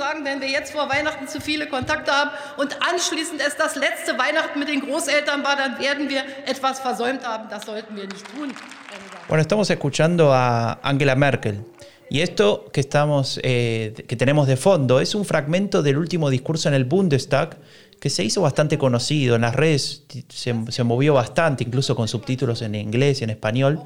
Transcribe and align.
Sagen, 0.00 0.24
wenn 0.24 0.40
wir 0.40 0.48
jetzt 0.48 0.72
vor 0.72 0.88
Weihnachten 0.88 1.28
zu 1.28 1.40
viele 1.40 1.66
Kontakte 1.66 2.10
haben 2.10 2.30
und 2.56 2.70
anschließend 2.90 3.38
es 3.46 3.54
das 3.56 3.76
letzte 3.76 4.12
Weihnachten 4.24 4.58
mit 4.58 4.68
den 4.68 4.80
Großeltern 4.80 5.44
war, 5.44 5.56
dann 5.56 5.78
werden 5.78 6.08
wir 6.08 6.22
etwas 6.46 6.80
versäumt 6.80 7.22
haben. 7.26 7.44
Das 7.50 7.66
sollten 7.66 7.94
wir 7.96 8.06
nicht 8.14 8.24
tun. 8.34 8.48
Bueno, 9.28 9.42
estamos 9.42 9.68
escuchando 9.68 10.32
a 10.32 10.78
Angela 10.82 11.14
Merkel. 11.14 11.64
Y 12.08 12.22
esto 12.22 12.64
que, 12.72 12.80
estamos, 12.80 13.38
eh, 13.44 13.92
que 14.08 14.16
tenemos 14.16 14.48
de 14.48 14.56
fondo 14.56 15.00
es 15.00 15.14
un 15.14 15.24
fragmento 15.24 15.82
del 15.82 15.96
último 15.96 16.30
discurso 16.30 16.68
en 16.68 16.74
el 16.74 16.84
Bundestag 16.84 17.58
que 18.00 18.10
se 18.10 18.24
hizo 18.24 18.40
bastante 18.40 18.78
conocido. 18.78 19.36
En 19.36 19.42
las 19.42 19.54
redes 19.54 20.04
se, 20.28 20.54
se 20.68 20.82
movió 20.82 21.14
bastante, 21.14 21.62
incluso 21.62 21.94
con 21.94 22.08
subtítulos 22.08 22.62
en 22.62 22.74
inglés 22.74 23.20
y 23.20 23.24
en 23.24 23.30
español. 23.30 23.80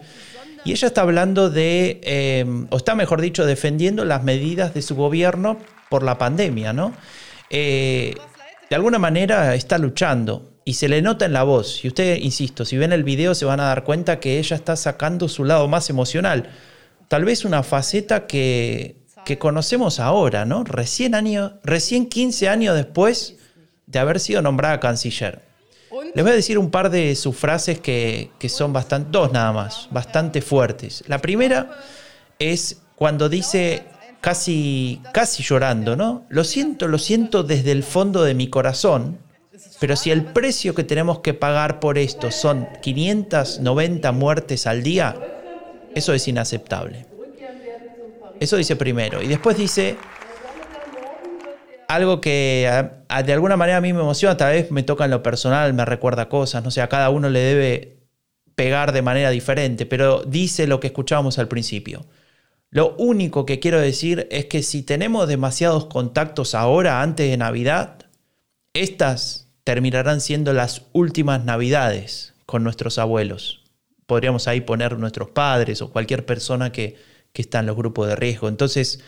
Y 0.64 0.72
ella 0.72 0.88
está 0.88 1.02
hablando 1.02 1.50
de, 1.50 2.00
eh, 2.02 2.46
o 2.70 2.76
está 2.76 2.94
mejor 2.94 3.20
dicho, 3.20 3.44
defendiendo 3.44 4.04
las 4.06 4.22
medidas 4.22 4.72
de 4.72 4.80
su 4.80 4.94
gobierno 4.94 5.58
por 5.94 6.02
la 6.02 6.18
pandemia, 6.18 6.72
¿no? 6.72 6.92
Eh, 7.50 8.16
de 8.68 8.74
alguna 8.74 8.98
manera 8.98 9.54
está 9.54 9.78
luchando 9.78 10.50
y 10.64 10.74
se 10.74 10.88
le 10.88 11.00
nota 11.02 11.24
en 11.24 11.32
la 11.32 11.44
voz. 11.44 11.84
Y 11.84 11.86
usted, 11.86 12.16
insisto, 12.16 12.64
si 12.64 12.76
ven 12.76 12.92
el 12.92 13.04
video 13.04 13.32
se 13.32 13.44
van 13.44 13.60
a 13.60 13.66
dar 13.66 13.84
cuenta 13.84 14.18
que 14.18 14.40
ella 14.40 14.56
está 14.56 14.74
sacando 14.74 15.28
su 15.28 15.44
lado 15.44 15.68
más 15.68 15.90
emocional. 15.90 16.50
Tal 17.06 17.24
vez 17.24 17.44
una 17.44 17.62
faceta 17.62 18.26
que, 18.26 18.96
que 19.24 19.38
conocemos 19.38 20.00
ahora, 20.00 20.44
¿no? 20.44 20.64
Recién, 20.64 21.14
año, 21.14 21.60
recién 21.62 22.08
15 22.08 22.48
años 22.48 22.74
después 22.74 23.36
de 23.86 24.00
haber 24.00 24.18
sido 24.18 24.42
nombrada 24.42 24.80
canciller. 24.80 25.42
Les 26.12 26.24
voy 26.24 26.32
a 26.32 26.34
decir 26.34 26.58
un 26.58 26.72
par 26.72 26.90
de 26.90 27.14
sus 27.14 27.36
frases 27.36 27.78
que, 27.78 28.32
que 28.40 28.48
son 28.48 28.72
bastante, 28.72 29.10
dos 29.12 29.30
nada 29.30 29.52
más, 29.52 29.86
bastante 29.92 30.42
fuertes. 30.42 31.04
La 31.06 31.18
primera 31.18 31.70
es 32.40 32.78
cuando 32.96 33.28
dice 33.28 33.84
casi, 34.24 35.02
casi 35.12 35.42
llorando, 35.42 35.96
¿no? 35.96 36.24
Lo 36.30 36.44
siento, 36.44 36.88
lo 36.88 36.96
siento 36.96 37.42
desde 37.42 37.72
el 37.72 37.82
fondo 37.82 38.22
de 38.22 38.32
mi 38.32 38.48
corazón, 38.48 39.18
pero 39.80 39.96
si 39.96 40.10
el 40.10 40.24
precio 40.24 40.74
que 40.74 40.82
tenemos 40.82 41.18
que 41.18 41.34
pagar 41.34 41.78
por 41.78 41.98
esto 41.98 42.30
son 42.30 42.66
590 42.80 44.12
muertes 44.12 44.66
al 44.66 44.82
día, 44.82 45.14
eso 45.94 46.14
es 46.14 46.26
inaceptable. 46.26 47.04
Eso 48.40 48.56
dice 48.56 48.76
primero. 48.76 49.20
Y 49.20 49.26
después 49.26 49.58
dice 49.58 49.98
algo 51.86 52.22
que 52.22 52.66
de 53.26 53.32
alguna 53.34 53.58
manera 53.58 53.76
a 53.76 53.82
mí 53.82 53.92
me 53.92 54.00
emociona, 54.00 54.38
tal 54.38 54.54
vez 54.54 54.70
me 54.70 54.82
toca 54.84 55.04
en 55.04 55.10
lo 55.10 55.22
personal, 55.22 55.74
me 55.74 55.84
recuerda 55.84 56.30
cosas, 56.30 56.64
no 56.64 56.70
sé, 56.70 56.80
a 56.80 56.88
cada 56.88 57.10
uno 57.10 57.28
le 57.28 57.40
debe 57.40 57.98
pegar 58.54 58.92
de 58.92 59.02
manera 59.02 59.28
diferente, 59.28 59.84
pero 59.84 60.22
dice 60.24 60.66
lo 60.66 60.80
que 60.80 60.86
escuchábamos 60.86 61.38
al 61.38 61.48
principio. 61.48 62.06
Lo 62.74 62.96
único 62.96 63.46
que 63.46 63.60
quiero 63.60 63.80
decir 63.80 64.26
es 64.32 64.46
que 64.46 64.64
si 64.64 64.82
tenemos 64.82 65.28
demasiados 65.28 65.84
contactos 65.86 66.56
ahora, 66.56 67.02
antes 67.02 67.30
de 67.30 67.36
Navidad, 67.36 68.06
estas 68.72 69.46
terminarán 69.62 70.20
siendo 70.20 70.52
las 70.52 70.82
últimas 70.92 71.44
Navidades 71.44 72.34
con 72.46 72.64
nuestros 72.64 72.98
abuelos. 72.98 73.62
Podríamos 74.06 74.48
ahí 74.48 74.60
poner 74.60 74.98
nuestros 74.98 75.30
padres 75.30 75.82
o 75.82 75.92
cualquier 75.92 76.26
persona 76.26 76.72
que, 76.72 76.96
está 77.32 77.60
en 77.60 77.66
los 77.66 77.76
grupos 77.76 78.08
de 78.08 78.16
riesgo. 78.16 78.48
Entonces, 78.48 78.98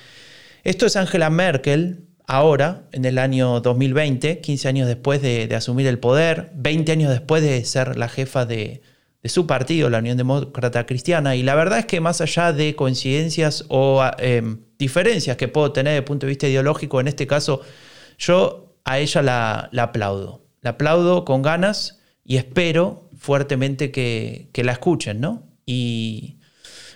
esto 0.62 0.87
es 0.87 0.94
Angela 0.94 1.28
Merkel 1.28 2.06
ahora, 2.25 2.84
en 2.93 3.05
el 3.05 3.19
año 3.19 3.60
2020, 3.60 4.43
15 4.43 4.69
años 4.69 4.87
después 4.87 5.21
de 5.22 5.53
asumir 5.56 5.88
el 5.88 5.99
poder, 5.99 6.53
20 6.55 6.93
años 6.93 7.10
después 7.10 7.43
de 7.43 7.65
ser 7.65 7.97
la 7.97 8.09
jefa 8.09 8.47
de, 8.47 8.81
de 9.26 9.31
su 9.31 9.44
partido, 9.44 9.91
la 9.91 9.98
Unión 9.98 10.16
Demócrata 10.16 10.87
Cristiana. 10.87 11.34
Y 11.34 11.42
la 11.42 11.56
verdad 11.56 11.81
es 11.81 11.87
que 11.87 12.00
más 12.00 12.20
allá 12.20 12.53
de 12.53 12.76
coincidencias 12.76 13.64
o 13.69 14.04
em, 14.19 14.60
diferencias 14.78 15.37
que 15.37 15.48
puedo 15.48 15.72
tener 15.72 15.97
el 15.97 16.04
punto 16.04 16.26
de 16.26 16.31
vista 16.31 16.47
ideológico, 16.47 17.00
en 17.00 17.09
este 17.09 17.26
caso, 17.26 17.60
yo 18.19 18.76
a 18.84 19.00
ella 19.00 19.22
la, 19.22 19.82
aplaudo. 19.82 20.42
La 20.62 20.70
aplaudo 20.70 21.25
con 21.25 21.42
ganas 21.42 22.00
y 22.25 22.37
espero 22.37 23.10
fuertemente 23.19 23.91
que, 23.91 24.48
la 24.62 24.70
escuchen, 24.70 25.20
¿no? 25.20 25.43
Y, 25.66 26.38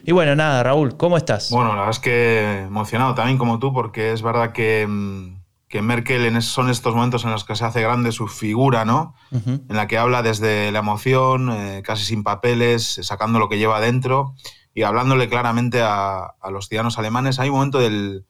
y, 0.05 0.13
bueno, 0.13 0.37
nada, 0.37 0.63
Raúl, 0.63 0.97
¿cómo 0.97 1.17
estás? 1.17 1.51
Bueno, 1.51 1.71
la 1.71 1.79
verdad 1.79 1.91
es 1.91 1.99
que 1.99 2.61
emocionado 2.69 3.17
también 3.17 3.39
como 3.39 3.59
tú, 3.59 3.73
porque 3.73 4.13
es 4.13 4.23
verdad 4.23 4.53
que 4.53 4.83
em, 4.83 5.40
que 5.71 5.83
Merkel 5.83 6.27
en 6.27 6.43
son 6.43 6.69
estos 6.69 6.97
momentos 6.97 7.25
en 7.25 7.31
los 7.31 7.45
que 7.45 7.55
se 7.55 7.65
hace 7.65 7.81
grande 7.81 8.11
su 8.11 8.27
figura, 8.27 8.85
¿no? 8.85 9.15
En 9.31 9.65
la 9.69 9.87
que 9.87 9.99
habla 9.99 10.21
desde 10.21 10.73
la 10.73 10.81
emoción, 10.81 11.49
eh, 11.53 11.83
casi 11.85 12.05
sin 12.05 12.25
papeles, 12.25 12.99
sacando 13.03 13.39
lo 13.39 13.49
que 13.49 13.57
lleva 13.57 13.81
dentro 13.81 14.35
y 14.75 14.83
hablándole 14.83 15.29
claramente 15.29 15.81
a, 15.81 16.35
los 16.51 16.67
ciudadanos 16.67 16.99
alemanes. 16.99 17.39
Hay 17.39 17.51
un 17.51 17.55
momento 17.55 17.79
del, 17.79 18.25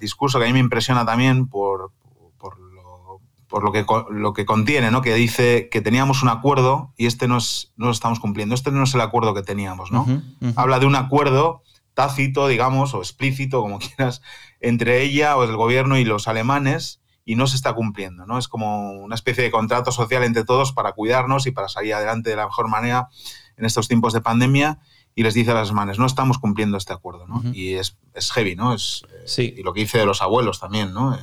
discurso 0.00 0.40
que 0.40 0.46
a 0.46 0.48
mí 0.48 0.54
me 0.54 0.58
impresiona 0.58 1.06
también 1.06 1.46
por, 1.46 1.92
por, 3.48 3.62
lo, 3.62 3.70
que, 3.70 3.86
lo 4.10 4.32
que 4.32 4.44
contiene, 4.44 4.90
¿no? 4.90 5.02
Que 5.02 5.14
dice 5.14 5.68
que 5.70 5.80
teníamos 5.80 6.24
un 6.24 6.30
acuerdo 6.30 6.92
y 6.96 7.06
este 7.06 7.28
no, 7.28 7.36
es, 7.36 7.72
no 7.76 7.86
lo 7.86 7.92
estamos 7.92 8.18
cumpliendo. 8.18 8.56
Este 8.56 8.72
no 8.72 8.82
es 8.82 8.92
el 8.92 9.02
acuerdo 9.02 9.34
que 9.34 9.42
teníamos, 9.42 9.92
¿no? 9.92 10.04
Habla 10.56 10.80
de 10.80 10.86
un 10.86 10.96
acuerdo 10.96 11.62
tácito, 11.98 12.46
digamos, 12.46 12.94
o 12.94 12.98
explícito, 12.98 13.60
como 13.60 13.80
quieras, 13.96 14.22
entre 14.60 15.02
ella 15.02 15.36
o 15.36 15.42
el 15.42 15.56
gobierno 15.56 15.98
y 15.98 16.04
los 16.04 16.28
alemanes 16.28 17.00
y 17.24 17.34
no 17.34 17.48
se 17.48 17.56
está 17.56 17.72
cumpliendo. 17.74 18.24
¿no? 18.24 18.38
Es 18.38 18.46
como 18.46 18.92
una 18.92 19.16
especie 19.16 19.42
de 19.42 19.50
contrato 19.50 19.90
social 19.90 20.22
entre 20.22 20.44
todos 20.44 20.72
para 20.72 20.92
cuidarnos 20.92 21.48
y 21.48 21.50
para 21.50 21.68
salir 21.68 21.94
adelante 21.94 22.30
de 22.30 22.36
la 22.36 22.46
mejor 22.46 22.68
manera 22.68 23.08
en 23.56 23.64
estos 23.64 23.88
tiempos 23.88 24.12
de 24.12 24.20
pandemia 24.20 24.78
y 25.16 25.24
les 25.24 25.34
dice 25.34 25.50
a 25.50 25.54
las 25.54 25.70
alemanes, 25.70 25.98
no 25.98 26.06
estamos 26.06 26.38
cumpliendo 26.38 26.76
este 26.76 26.92
acuerdo. 26.92 27.26
¿no? 27.26 27.42
Y 27.52 27.74
es, 27.74 27.98
es, 28.14 28.30
heavy, 28.30 28.54
¿no? 28.54 28.74
Es, 28.74 29.02
sí. 29.26 29.52
Y 29.58 29.64
lo 29.64 29.72
que 29.72 29.80
dice 29.80 29.98
de 29.98 30.06
los 30.06 30.22
abuelos 30.22 30.60
también, 30.60 30.94
¿no? 30.94 31.16
Eh, 31.16 31.18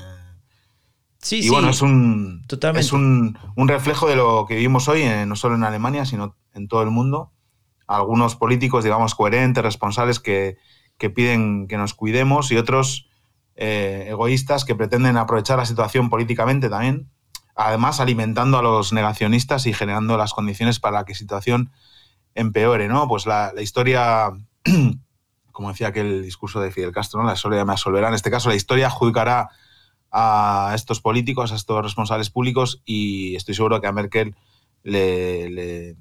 sí, 1.20 1.40
y 1.42 1.48
bueno, 1.48 1.70
es, 1.70 1.82
un, 1.82 2.46
es 2.76 2.92
un, 2.92 3.40
un, 3.56 3.68
reflejo 3.70 4.10
de 4.10 4.18
lo 4.18 4.46
que 4.46 4.56
vivimos 4.56 4.90
hoy, 4.90 5.04
eh, 5.04 5.26
no 5.26 5.38
solo 5.38 5.56
en 5.56 5.64
Alemania, 5.64 6.04
sino 6.04 6.36
en 6.54 6.68
todo 6.68 6.82
el 6.82 6.90
mundo. 6.90 7.32
Algunos 7.88 8.36
políticos, 8.36 8.84
digamos, 8.84 9.16
coherentes, 9.16 9.64
responsables, 9.64 10.20
que, 10.20 10.58
que 10.98 11.10
piden 11.10 11.68
que 11.68 11.78
nos 11.78 11.94
cuidemos 11.94 12.52
y 12.52 12.58
otros 12.58 13.10
eh, 13.56 14.08
egoístas 14.10 14.66
que 14.66 14.76
pretenden 14.76 15.18
aprovechar 15.18 15.58
la 15.58 15.66
situación 15.66 16.10
políticamente 16.10 16.70
también, 16.70 17.10
además 17.56 18.00
alimentando 18.00 18.58
a 18.58 18.62
los 18.62 18.92
negacionistas 18.92 19.66
y 19.66 19.74
generando 19.74 20.18
las 20.18 20.34
condiciones 20.34 20.80
para 20.80 21.06
que 21.06 21.14
la 21.14 21.18
situación 21.18 21.72
empeore, 22.34 22.90
¿no? 22.90 23.08
Pues 23.08 23.26
la, 23.26 23.54
historia, 23.62 24.32
como 25.54 25.70
decía 25.70 25.88
aquel 25.88 26.22
discurso 26.22 26.60
de 26.60 26.72
Fidel 26.72 26.92
Castro, 26.92 27.22
¿no? 27.22 27.28
la 27.28 27.36
historia 27.36 27.64
me 27.64 27.72
absolverá, 27.72 28.10
en 28.10 28.14
este 28.14 28.30
caso 28.30 28.50
la 28.50 28.56
historia 28.56 28.88
adjudicará 28.88 29.50
a 30.12 30.74
estos 30.76 31.00
políticos, 31.00 31.52
a 31.52 31.56
estos 31.56 31.82
responsables 31.82 32.30
públicos 32.30 32.82
y 32.86 33.36
estoy 33.36 33.56
seguro 33.56 33.80
que 33.80 33.88
a 33.88 33.92
Merkel 33.92 34.36
le, 34.84 35.96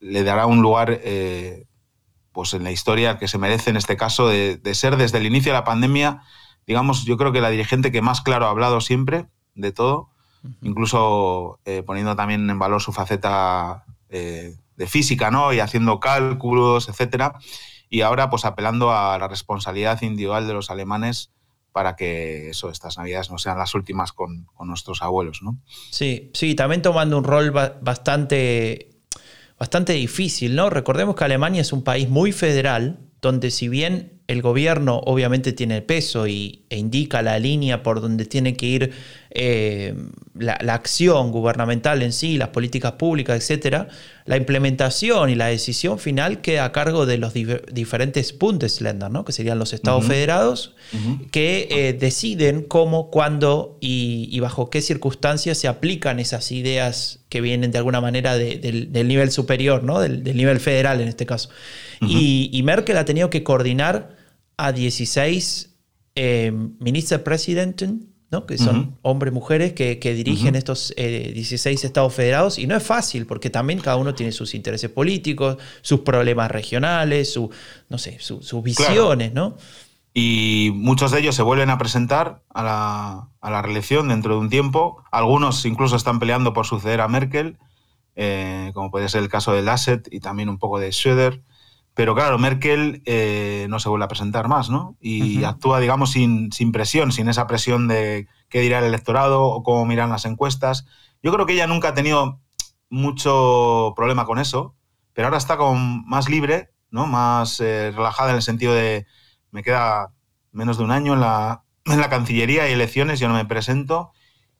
dará 0.00 0.46
un 0.46 0.62
lugar 0.62 1.00
eh, 1.02 1.66
pues 2.32 2.54
en 2.54 2.64
la 2.64 2.70
historia 2.70 3.18
que 3.18 3.28
se 3.28 3.38
merece 3.38 3.70
en 3.70 3.76
este 3.76 3.96
caso 3.96 4.28
de, 4.28 4.56
de, 4.56 4.74
ser 4.74 4.96
desde 4.96 5.18
el 5.18 5.26
inicio 5.26 5.52
de 5.52 5.58
la 5.58 5.64
pandemia 5.64 6.22
digamos, 6.70 7.04
yo 7.04 7.16
creo 7.16 7.32
que 7.32 7.40
la 7.40 7.50
dirigente 7.50 7.90
que 7.90 8.00
más 8.00 8.20
claro 8.20 8.46
ha 8.46 8.50
hablado 8.50 8.80
siempre 8.80 9.26
de 9.54 9.72
todo, 9.72 10.10
incluso 10.62 11.58
eh, 11.64 11.82
poniendo 11.84 12.14
también 12.14 12.48
en 12.48 12.58
valor 12.60 12.80
su 12.80 12.92
faceta 12.92 13.84
eh, 14.08 14.56
de 14.76 14.86
física, 14.86 15.32
¿no? 15.32 15.52
Y 15.52 15.58
haciendo 15.58 15.98
cálculos, 15.98 16.88
etcétera. 16.88 17.34
Y 17.88 18.02
ahora, 18.02 18.30
pues 18.30 18.44
apelando 18.44 18.92
a 18.92 19.18
la 19.18 19.26
responsabilidad 19.26 20.00
individual 20.02 20.46
de 20.46 20.54
los 20.54 20.70
alemanes 20.70 21.32
para 21.72 21.96
que 21.96 22.50
eso, 22.50 22.70
estas 22.70 22.98
navidades 22.98 23.32
no 23.32 23.38
sean 23.38 23.58
las 23.58 23.74
últimas 23.74 24.12
con, 24.12 24.46
nuestros 24.60 25.02
abuelos, 25.02 25.42
¿no? 25.42 25.58
Sí, 25.90 26.30
sí, 26.34 26.54
también 26.54 26.82
tomando 26.82 27.18
un 27.18 27.24
rol 27.24 27.50
bastante, 27.50 28.90
bastante 29.60 29.92
difícil, 29.92 30.56
¿no? 30.56 30.70
Recordemos 30.70 31.14
que 31.14 31.24
Alemania 31.24 31.60
es 31.60 31.74
un 31.74 31.84
país 31.84 32.08
muy 32.08 32.32
federal, 32.32 32.98
donde 33.20 33.50
si 33.50 33.68
bien 33.68 34.22
el 34.26 34.40
gobierno 34.40 35.02
obviamente 35.04 35.52
tiene 35.52 35.82
peso 35.82 36.26
y, 36.26 36.64
e 36.70 36.78
indica 36.78 37.20
la 37.20 37.38
línea 37.38 37.82
por 37.82 38.00
donde 38.00 38.24
tiene 38.24 38.56
que 38.56 38.66
ir 38.66 38.92
eh, 39.32 39.94
la, 40.34 40.54
acción 40.74 41.30
gubernamental 41.30 42.02
en 42.02 42.12
sí, 42.12 42.36
las 42.36 42.48
políticas 42.48 42.92
públicas, 42.92 43.48
etc., 43.48 43.86
la 44.24 44.36
implementación 44.36 45.30
y 45.30 45.34
la 45.36 45.46
decisión 45.46 45.98
final 45.98 46.40
queda 46.40 46.64
a 46.64 46.72
cargo 46.72 47.06
de 47.06 47.18
los 47.18 47.32
diferentes 47.32 48.36
Bundesländer, 48.36 49.10
¿no? 49.10 49.24
que 49.24 49.32
serían 49.32 49.58
los 49.58 49.72
estados 49.72 50.04
federados, 50.04 50.74
que 51.30 51.68
eh, 51.70 51.92
deciden 51.92 52.62
cómo, 52.62 53.10
cuándo 53.10 53.78
y, 53.80 54.38
bajo 54.40 54.70
qué 54.70 54.82
circunstancias 54.82 55.58
se 55.58 55.68
aplican 55.68 56.18
esas 56.18 56.50
ideas 56.52 57.20
que 57.28 57.40
vienen 57.40 57.70
de 57.70 57.78
alguna 57.78 58.00
manera 58.00 58.36
del, 58.36 58.90
nivel 58.92 59.30
superior, 59.30 59.84
¿no? 59.84 60.00
del, 60.00 60.22
nivel 60.22 60.60
federal 60.60 61.00
en 61.00 61.08
este 61.08 61.26
caso. 61.26 61.50
y, 62.00 62.50
y 62.52 62.62
Merkel 62.62 62.96
ha 62.96 63.04
tenido 63.04 63.30
que 63.30 63.42
coordinar 63.42 64.16
a 64.56 64.72
16 64.72 65.70
eh, 66.16 66.52
¿no? 68.30 68.46
que 68.46 68.58
son 68.58 68.96
hombres 69.02 69.32
y 69.32 69.34
mujeres 69.34 69.72
que, 69.72 69.96
dirigen 70.14 70.54
estos 70.54 70.94
16 70.96 71.66
eh, 71.66 71.86
estados 71.86 72.14
federados, 72.14 72.58
y 72.58 72.66
no 72.66 72.76
es 72.76 72.82
fácil, 72.82 73.26
porque 73.26 73.50
también 73.50 73.80
cada 73.80 73.96
uno 73.96 74.14
tiene 74.14 74.32
sus 74.32 74.54
intereses 74.54 74.90
políticos, 74.90 75.56
sus 75.82 76.00
problemas 76.00 76.50
regionales, 76.50 77.32
su, 77.32 77.50
no 77.88 77.98
sé, 77.98 78.18
sus 78.20 78.62
visiones, 78.62 79.32
¿no? 79.32 79.56
Y 80.12 80.72
muchos 80.74 81.12
de 81.12 81.20
ellos 81.20 81.36
se 81.36 81.42
vuelven 81.42 81.70
a 81.70 81.78
presentar 81.78 82.42
a 82.48 82.62
la, 82.62 83.28
a 83.40 83.50
la, 83.50 83.62
reelección 83.62 84.08
dentro 84.08 84.34
de 84.34 84.40
un 84.40 84.50
tiempo. 84.50 85.04
Algunos 85.12 85.64
incluso 85.64 85.94
están 85.94 86.18
peleando 86.18 86.52
por 86.52 86.66
suceder 86.66 87.00
a 87.00 87.06
Merkel, 87.06 87.58
eh, 88.16 88.72
como 88.74 88.90
puede 88.90 89.08
ser 89.08 89.22
el 89.22 89.28
caso 89.28 89.52
de 89.52 89.62
Lasset 89.62 90.08
y 90.12 90.18
también 90.18 90.48
un 90.48 90.58
poco 90.58 90.80
de 90.80 90.88
Schröder. 90.88 91.42
Pero 91.94 92.14
claro, 92.14 92.38
Merkel 92.38 93.02
eh, 93.04 93.66
no 93.68 93.80
se 93.80 93.88
vuelve 93.88 94.04
a 94.04 94.08
presentar 94.08 94.48
más, 94.48 94.70
¿no? 94.70 94.96
Y 95.00 95.44
actúa, 95.44 95.80
digamos, 95.80 96.12
sin, 96.12 96.52
sin, 96.52 96.72
presión, 96.72 97.12
sin 97.12 97.28
esa 97.28 97.46
presión 97.46 97.88
de 97.88 98.28
qué 98.48 98.60
dirá 98.60 98.78
el 98.78 98.84
electorado 98.84 99.42
o 99.42 99.62
cómo 99.62 99.84
miran 99.84 100.10
las 100.10 100.24
encuestas. 100.24 100.86
Yo 101.22 101.32
creo 101.32 101.46
que 101.46 101.54
ella 101.54 101.66
nunca 101.66 101.88
ha 101.88 101.94
tenido 101.94 102.40
mucho 102.88 103.92
problema 103.96 104.24
con 104.24 104.38
eso, 104.38 104.76
pero 105.12 105.28
ahora 105.28 105.38
está 105.38 105.56
como 105.56 105.74
más 105.74 106.28
libre, 106.28 106.70
¿no? 106.90 107.06
Más 107.06 107.60
eh, 107.60 107.92
relajada 107.94 108.30
en 108.30 108.36
el 108.36 108.42
sentido 108.42 108.72
de 108.72 109.06
me 109.50 109.62
queda 109.62 110.12
menos 110.52 110.78
de 110.78 110.84
un 110.84 110.90
año 110.92 111.14
en 111.14 111.20
la, 111.20 111.64
en 111.84 112.00
la 112.00 112.08
Cancillería 112.08 112.68
y 112.68 112.72
elecciones, 112.72 113.20
yo 113.20 113.28
no 113.28 113.34
me 113.34 113.44
presento 113.44 114.12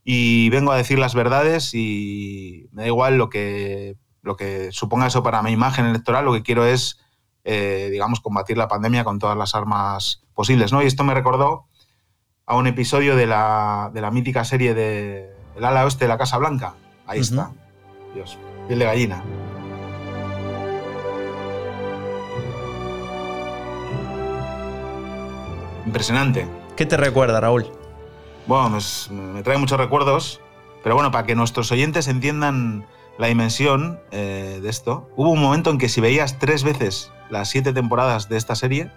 y 0.04 0.48
vengo 0.50 0.72
a 0.72 0.76
decir 0.76 0.98
las 0.98 1.14
verdades 1.14 1.74
y 1.74 2.68
me 2.72 2.82
da 2.82 2.88
igual 2.88 3.18
lo 3.18 3.28
que, 3.28 3.96
lo 4.22 4.36
que 4.36 4.72
suponga 4.72 5.06
eso 5.06 5.22
para 5.22 5.42
mi 5.42 5.50
imagen 5.52 5.86
electoral, 5.86 6.24
lo 6.24 6.32
que 6.32 6.42
quiero 6.42 6.64
es 6.64 6.98
eh, 7.52 7.88
digamos, 7.90 8.20
combatir 8.20 8.56
la 8.56 8.68
pandemia 8.68 9.02
con 9.02 9.18
todas 9.18 9.36
las 9.36 9.56
armas 9.56 10.22
posibles. 10.34 10.72
¿no? 10.72 10.82
Y 10.82 10.86
esto 10.86 11.02
me 11.02 11.14
recordó 11.14 11.66
a 12.46 12.54
un 12.54 12.68
episodio 12.68 13.16
de 13.16 13.26
la, 13.26 13.90
de 13.92 14.00
la 14.00 14.12
mítica 14.12 14.44
serie 14.44 14.72
de 14.72 15.34
El 15.56 15.64
ala 15.64 15.84
oeste 15.84 16.04
de 16.04 16.10
la 16.10 16.16
Casa 16.16 16.38
Blanca. 16.38 16.74
Ahí 17.08 17.18
está. 17.18 17.50
Dios, 18.14 18.38
piel 18.68 18.78
de 18.78 18.84
gallina. 18.84 19.24
Impresionante. 25.86 26.46
¿Qué 26.76 26.86
te 26.86 26.96
recuerda, 26.96 27.40
Raúl? 27.40 27.66
Bueno, 28.46 28.78
me 29.10 29.42
trae 29.42 29.58
muchos 29.58 29.76
recuerdos, 29.76 30.40
pero 30.84 30.94
bueno, 30.94 31.10
para 31.10 31.26
que 31.26 31.34
nuestros 31.34 31.72
oyentes 31.72 32.06
entiendan 32.06 32.86
la 33.18 33.26
dimensión 33.26 33.98
eh, 34.12 34.60
de 34.62 34.70
esto, 34.70 35.10
hubo 35.16 35.30
un 35.30 35.42
momento 35.42 35.70
en 35.70 35.78
que 35.78 35.88
si 35.88 36.00
veías 36.00 36.38
tres 36.38 36.62
veces 36.62 37.10
las 37.30 37.48
siete 37.48 37.72
temporadas 37.72 38.28
de 38.28 38.36
esta 38.36 38.54
serie, 38.54 38.90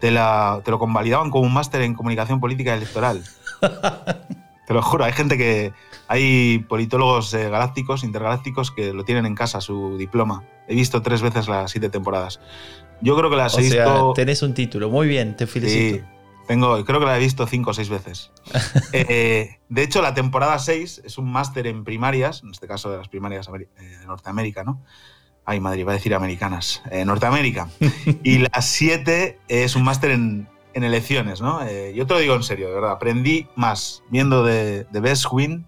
te, 0.00 0.10
la, 0.10 0.60
te 0.64 0.70
lo 0.70 0.78
convalidaban 0.78 1.30
como 1.30 1.44
un 1.44 1.52
máster 1.52 1.82
en 1.82 1.94
comunicación 1.94 2.40
política 2.40 2.74
electoral. 2.74 3.22
te 4.66 4.74
lo 4.74 4.82
juro, 4.82 5.04
hay 5.04 5.12
gente 5.12 5.36
que. 5.36 5.72
Hay 6.10 6.60
politólogos 6.60 7.34
eh, 7.34 7.50
galácticos, 7.50 8.02
intergalácticos, 8.02 8.70
que 8.70 8.94
lo 8.94 9.04
tienen 9.04 9.26
en 9.26 9.34
casa, 9.34 9.60
su 9.60 9.98
diploma. 9.98 10.44
He 10.66 10.74
visto 10.74 11.02
tres 11.02 11.20
veces 11.20 11.48
las 11.48 11.70
siete 11.70 11.90
temporadas. 11.90 12.40
Yo 13.02 13.14
creo 13.14 13.28
que 13.28 13.36
las 13.36 13.58
he 13.58 13.60
visto. 13.60 14.14
Tenés 14.14 14.42
un 14.42 14.54
título, 14.54 14.88
muy 14.88 15.06
bien, 15.06 15.36
te 15.36 15.46
felicito. 15.46 15.98
Sí, 15.98 16.04
tengo, 16.48 16.82
creo 16.86 16.98
que 16.98 17.04
la 17.04 17.18
he 17.18 17.20
visto 17.20 17.46
cinco 17.46 17.70
o 17.70 17.74
seis 17.74 17.90
veces. 17.90 18.32
Eh, 18.92 19.58
de 19.68 19.82
hecho, 19.82 20.00
la 20.00 20.14
temporada 20.14 20.58
6 20.58 21.02
es 21.04 21.18
un 21.18 21.30
máster 21.30 21.66
en 21.66 21.84
primarias, 21.84 22.42
en 22.42 22.50
este 22.50 22.66
caso 22.66 22.90
de 22.90 22.96
las 22.96 23.08
primarias 23.08 23.48
eh, 23.48 23.98
de 24.00 24.06
Norteamérica, 24.06 24.64
¿no? 24.64 24.82
Ay, 25.50 25.60
Madrid, 25.60 25.86
va 25.86 25.92
a 25.92 25.94
decir 25.94 26.14
americanas. 26.14 26.82
Eh, 26.90 27.06
Norteamérica. 27.06 27.70
y 28.22 28.36
la 28.36 28.60
7 28.60 29.40
es 29.48 29.76
un 29.76 29.82
máster 29.82 30.10
en, 30.10 30.46
elecciones, 30.74 31.40
¿no? 31.40 31.66
Eh, 31.66 31.94
yo 31.96 32.06
te 32.06 32.12
lo 32.12 32.20
digo 32.20 32.34
en 32.34 32.42
serio, 32.42 32.68
de 32.68 32.74
verdad. 32.74 32.90
Aprendí 32.90 33.48
más 33.56 34.02
viendo 34.10 34.44
de, 34.44 34.84
de 34.84 35.00
Best 35.00 35.24
Win 35.32 35.64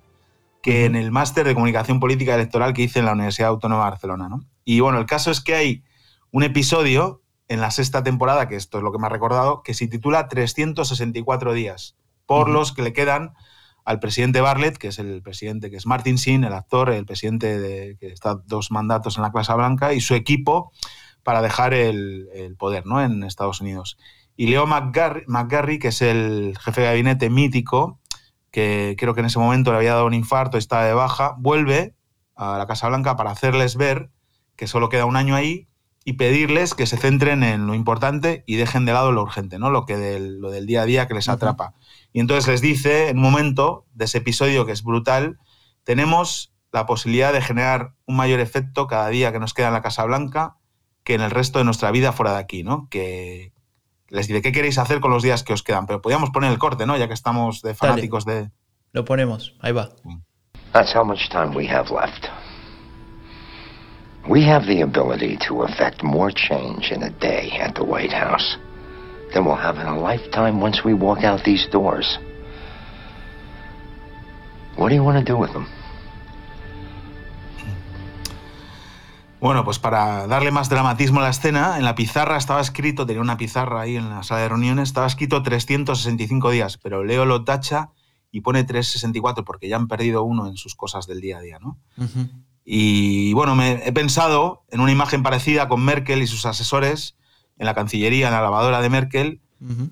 que 0.62 0.84
en 0.84 0.96
el 0.96 1.10
máster 1.10 1.46
de 1.46 1.54
comunicación 1.54 1.98
política 1.98 2.34
electoral 2.34 2.74
que 2.74 2.82
hice 2.82 2.98
en 2.98 3.06
la 3.06 3.12
Universidad 3.12 3.48
Autónoma 3.48 3.84
de 3.84 3.90
Barcelona, 3.92 4.28
¿no? 4.28 4.44
Y 4.66 4.80
bueno, 4.80 4.98
el 4.98 5.06
caso 5.06 5.30
es 5.30 5.40
que 5.40 5.54
hay 5.54 5.82
un 6.30 6.42
episodio 6.42 7.22
en 7.48 7.62
la 7.62 7.70
sexta 7.70 8.02
temporada, 8.02 8.48
que 8.48 8.56
esto 8.56 8.76
es 8.76 8.84
lo 8.84 8.92
que 8.92 8.98
me 8.98 9.06
ha 9.06 9.10
recordado, 9.10 9.62
que 9.62 9.72
se 9.72 9.88
titula 9.88 10.28
364 10.28 11.54
días, 11.54 11.96
por 12.26 12.50
los 12.50 12.74
que 12.74 12.82
le 12.82 12.92
quedan 12.92 13.32
al 13.84 14.00
presidente 14.00 14.40
Bartlett, 14.40 14.76
que 14.76 14.88
es 14.88 14.98
el 14.98 15.22
presidente, 15.22 15.70
que 15.70 15.76
es 15.76 15.86
Martin 15.86 16.18
Sin, 16.18 16.44
el 16.44 16.52
actor, 16.52 16.90
el 16.90 17.06
presidente 17.06 17.58
de, 17.58 17.96
que 17.98 18.08
está 18.08 18.36
dos 18.46 18.70
mandatos 18.70 19.16
en 19.16 19.22
la 19.22 19.32
Casa 19.32 19.54
Blanca, 19.54 19.92
y 19.94 20.00
su 20.00 20.14
equipo 20.14 20.72
para 21.22 21.42
dejar 21.42 21.74
el, 21.74 22.56
poder 22.58 22.86
¿no? 22.86 23.02
en 23.02 23.22
Estados 23.22 23.60
Unidos. 23.60 23.98
Y 24.36 24.46
Leo 24.46 24.66
McGarry, 24.66 25.78
que 25.78 25.88
es 25.88 26.02
el 26.02 26.56
jefe 26.60 26.80
de 26.80 26.86
gabinete 26.86 27.30
mítico, 27.30 28.00
que 28.50 28.96
creo 28.98 29.14
que 29.14 29.20
en 29.20 29.26
ese 29.26 29.38
momento 29.38 29.70
le 29.70 29.78
había 29.78 29.94
dado 29.94 30.06
un 30.06 30.14
infarto, 30.14 30.58
está 30.58 30.82
de 30.84 30.94
baja, 30.94 31.34
vuelve 31.38 31.94
a 32.34 32.58
la 32.58 32.66
Casa 32.66 32.88
Blanca 32.88 33.16
para 33.16 33.30
hacerles 33.30 33.76
ver 33.76 34.10
que 34.56 34.66
solo 34.66 34.88
queda 34.88 35.04
un 35.04 35.16
año 35.16 35.36
ahí 35.36 35.69
y 36.04 36.14
pedirles 36.14 36.74
que 36.74 36.86
se 36.86 36.96
centren 36.96 37.42
en 37.42 37.66
lo 37.66 37.74
importante 37.74 38.42
y 38.46 38.56
dejen 38.56 38.86
de 38.86 38.92
lado 38.92 39.12
lo 39.12 39.22
urgente, 39.22 39.58
¿no? 39.58 39.70
Lo 39.70 39.84
que 39.84 39.96
del, 39.96 40.40
lo 40.40 40.50
del 40.50 40.66
día 40.66 40.82
a 40.82 40.86
día 40.86 41.06
que 41.06 41.14
les 41.14 41.28
atrapa. 41.28 41.74
Y 42.12 42.20
entonces 42.20 42.48
les 42.48 42.60
dice, 42.60 43.08
en 43.08 43.18
un 43.18 43.24
momento 43.24 43.86
de 43.92 44.06
ese 44.06 44.18
episodio 44.18 44.66
que 44.66 44.72
es 44.72 44.82
brutal, 44.82 45.38
tenemos 45.84 46.52
la 46.72 46.86
posibilidad 46.86 47.32
de 47.32 47.42
generar 47.42 47.92
un 48.06 48.16
mayor 48.16 48.40
efecto 48.40 48.86
cada 48.86 49.08
día 49.08 49.32
que 49.32 49.40
nos 49.40 49.54
queda 49.54 49.68
en 49.68 49.74
la 49.74 49.82
Casa 49.82 50.04
Blanca 50.04 50.56
que 51.04 51.14
en 51.14 51.20
el 51.20 51.30
resto 51.30 51.58
de 51.58 51.64
nuestra 51.64 51.90
vida 51.90 52.12
fuera 52.12 52.32
de 52.32 52.38
aquí, 52.38 52.62
¿no? 52.62 52.88
Que 52.90 53.52
les 54.08 54.26
dice, 54.28 54.42
¿qué 54.42 54.52
queréis 54.52 54.78
hacer 54.78 55.00
con 55.00 55.10
los 55.10 55.22
días 55.22 55.42
que 55.42 55.52
os 55.52 55.62
quedan? 55.62 55.86
Pero 55.86 56.02
podríamos 56.02 56.30
poner 56.30 56.50
el 56.50 56.58
corte, 56.58 56.86
¿no? 56.86 56.96
Ya 56.96 57.08
que 57.08 57.14
estamos 57.14 57.62
de 57.62 57.74
fanáticos 57.74 58.24
de... 58.24 58.50
Lo 58.92 59.04
ponemos, 59.04 59.56
ahí 59.60 59.72
va. 59.72 59.90
That's 60.72 60.94
how 60.94 61.04
much 61.04 61.28
time 61.30 61.54
we 61.56 61.68
have 61.68 61.90
left. 61.90 62.26
We 64.28 64.42
have 64.44 64.66
the 64.66 64.82
ability 64.82 65.38
to 65.48 65.62
effect 65.62 66.02
more 66.02 66.30
change 66.30 66.92
in 66.92 67.02
a 67.02 67.10
day 67.10 67.50
at 67.60 67.74
the 67.74 67.84
White 67.84 68.12
House 68.12 68.58
than 69.32 69.44
we'll 69.44 69.56
have 69.56 69.78
in 69.80 69.86
a 69.86 69.98
lifetime 69.98 70.60
once 70.60 70.84
we 70.84 70.94
walk 70.94 71.24
out 71.24 71.42
these 71.44 71.66
doors. 71.70 72.18
What 74.76 74.90
do 74.90 74.94
you 74.94 75.04
want 75.04 75.18
to 75.18 75.32
do 75.32 75.38
with 75.38 75.52
them? 75.52 75.66
Bueno, 79.40 79.64
pues 79.64 79.78
para 79.78 80.26
darle 80.26 80.50
más 80.50 80.68
dramatismo 80.68 81.20
a 81.20 81.22
la 81.22 81.30
escena, 81.30 81.78
en 81.78 81.84
la 81.84 81.94
pizarra 81.94 82.36
estaba 82.36 82.60
escrito, 82.60 83.06
tenía 83.06 83.22
una 83.22 83.38
pizarra 83.38 83.80
ahí 83.80 83.96
en 83.96 84.10
la 84.10 84.22
sala 84.22 84.42
de 84.42 84.50
reuniones, 84.50 84.90
estaba 84.90 85.06
escrito 85.06 85.42
365 85.42 86.50
días, 86.50 86.76
pero 86.76 87.04
Leo 87.04 87.24
lo 87.24 87.42
tacha 87.42 87.90
y 88.30 88.42
pone 88.42 88.64
364 88.64 89.44
porque 89.44 89.66
ya 89.66 89.76
han 89.76 89.88
perdido 89.88 90.24
uno 90.24 90.46
en 90.46 90.58
sus 90.58 90.74
cosas 90.74 91.06
del 91.06 91.22
día 91.22 91.38
a 91.38 91.40
día, 91.40 91.58
¿no? 91.58 91.78
Y 92.64 93.32
bueno, 93.32 93.54
me 93.54 93.86
he 93.86 93.92
pensado 93.92 94.64
en 94.70 94.80
una 94.80 94.92
imagen 94.92 95.22
parecida 95.22 95.68
con 95.68 95.84
Merkel 95.84 96.22
y 96.22 96.26
sus 96.26 96.46
asesores 96.46 97.16
en 97.58 97.66
la 97.66 97.74
Cancillería, 97.74 98.28
en 98.28 98.34
la 98.34 98.42
lavadora 98.42 98.80
de 98.80 98.90
Merkel, 98.90 99.40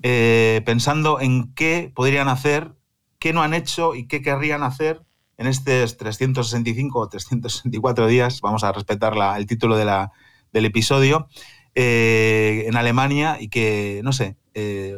eh, 0.01 0.61
pensando 0.65 1.19
en 1.19 1.53
qué 1.53 1.91
podrían 1.93 2.27
hacer, 2.27 2.73
qué 3.19 3.33
no 3.33 3.43
han 3.43 3.53
hecho 3.53 3.93
y 3.93 4.07
qué 4.07 4.21
querrían 4.21 4.63
hacer 4.63 5.03
en 5.37 5.47
estos 5.47 5.97
365 5.97 6.99
o 6.99 7.07
364 7.07 8.07
días, 8.07 8.41
vamos 8.41 8.63
a 8.63 8.71
respetar 8.71 9.13
el 9.37 9.45
título 9.45 9.77
de 9.77 9.85
la, 9.85 10.11
del 10.51 10.65
episodio, 10.65 11.29
eh, 11.75 12.65
en 12.67 12.75
Alemania 12.75 13.37
y 13.39 13.47
que, 13.47 14.01
no 14.03 14.11
sé, 14.11 14.35
eh, 14.53 14.97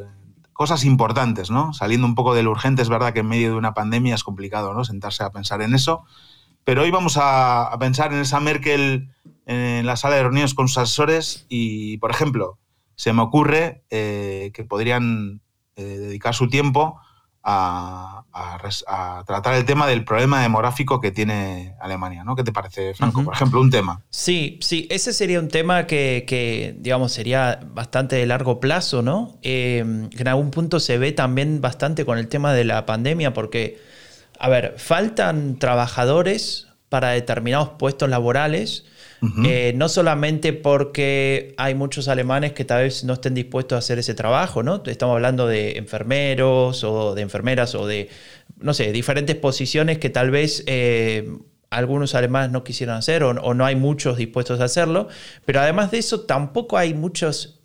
cosas 0.54 0.86
importantes, 0.86 1.52
¿no? 1.52 1.74
Saliendo 1.74 2.08
un 2.08 2.16
poco 2.16 2.34
de 2.34 2.44
lo 2.44 2.52
urgente, 2.52 2.82
es 2.82 2.90
verdad 2.90 3.14
que 3.14 3.20
en 3.20 3.28
medio 3.28 3.52
de 3.52 3.56
una 3.56 3.74
pandemia 3.74 4.16
es 4.16 4.24
complicado, 4.24 4.74
¿no? 4.74 4.84
Sentarse 4.84 5.24
a 5.24 5.32
pensar 5.32 5.62
en 5.62 5.76
eso, 5.76 6.06
pero 6.64 6.84
hoy 6.84 6.92
vamos 6.92 7.18
a, 7.22 7.76
pensar 7.80 8.14
en 8.14 8.20
esa 8.20 8.40
Merkel 8.40 9.10
en 9.46 9.86
la 9.86 9.96
sala 9.96 10.16
de 10.16 10.24
reuniones 10.24 10.54
con 10.54 10.68
sus 10.68 10.78
asesores 10.78 11.46
y, 11.50 11.98
por 11.98 12.12
ejemplo, 12.12 12.58
se 12.96 13.14
me 13.14 13.22
ocurre 13.22 13.84
eh, 13.90 14.52
que 14.54 14.64
podrían 14.64 15.42
dedicar 15.76 16.36
su 16.36 16.48
tiempo 16.48 17.00
a, 17.44 19.24
tratar 19.26 19.56
el 19.56 19.66
tema 19.66 19.88
del 19.88 20.04
problema 20.04 20.42
demográfico 20.42 21.00
que 21.02 21.12
tiene 21.12 21.76
Alemania, 21.80 22.24
¿no? 22.24 22.36
¿Qué 22.36 22.44
te 22.44 22.52
parece, 22.52 22.94
Franco? 22.94 23.24
Por 23.24 23.34
ejemplo, 23.34 23.62
un 23.62 23.70
tema. 23.70 24.02
Sí, 24.10 24.60
sí, 24.62 24.88
ese 24.90 25.14
sería 25.14 25.40
un 25.40 25.48
tema 25.48 25.88
que, 25.88 26.76
digamos, 26.80 27.12
sería 27.12 27.60
bastante 27.74 28.16
de 28.16 28.26
largo 28.26 28.60
plazo, 28.60 29.02
¿no? 29.02 29.38
Eh, 29.42 29.80
en 29.80 30.28
algún 30.28 30.52
punto 30.52 30.80
se 30.80 30.98
ve 30.98 31.12
también 31.12 31.62
bastante 31.62 32.06
con 32.06 32.18
el 32.18 32.28
tema 32.28 32.54
de 32.54 32.66
la 32.66 32.86
pandemia, 32.86 33.34
porque, 33.34 33.80
a 34.42 34.50
ver, 34.50 34.76
faltan 34.78 35.60
trabajadores 35.60 36.68
para 36.90 37.12
determinados 37.12 37.70
puestos 37.78 38.10
laborales 38.10 38.86
eh, 39.46 39.74
no 39.76 39.88
solamente 39.88 40.52
porque 40.52 41.54
hay 41.58 41.76
muchos 41.76 42.08
alemanes 42.08 42.54
que 42.54 42.66
tal 42.66 42.84
vez 42.84 43.04
no 43.04 43.14
estén 43.14 43.36
dispuestos 43.36 43.76
a 43.76 43.80
hacer 43.80 44.00
ese 44.00 44.16
trabajo, 44.16 44.64
¿no? 44.64 44.82
Estamos 44.84 45.14
hablando 45.14 45.46
de 45.46 45.78
enfermeros 45.78 46.84
o 46.84 47.14
de 47.14 47.22
enfermeras 47.22 47.76
o 47.76 47.86
de, 47.86 48.10
no 48.60 48.74
sé, 48.74 48.92
diferentes 48.92 49.36
posiciones 49.36 50.00
que 50.00 50.10
tal 50.10 50.32
vez 50.32 50.64
eh, 50.66 51.38
algunos 51.70 52.16
alemanes 52.16 52.52
no 52.52 52.64
quisieran 52.64 52.98
hacer 52.98 53.24
o, 53.24 53.54
no 53.54 53.64
hay 53.64 53.76
muchos 53.76 54.18
dispuestos 54.18 54.60
a 54.60 54.64
hacerlo, 54.64 55.08
pero 55.46 55.62
además 55.62 55.92
de 55.92 56.00
eso 56.00 56.22
tampoco 56.22 56.80
hay 56.80 56.96
muchos, 56.96 57.62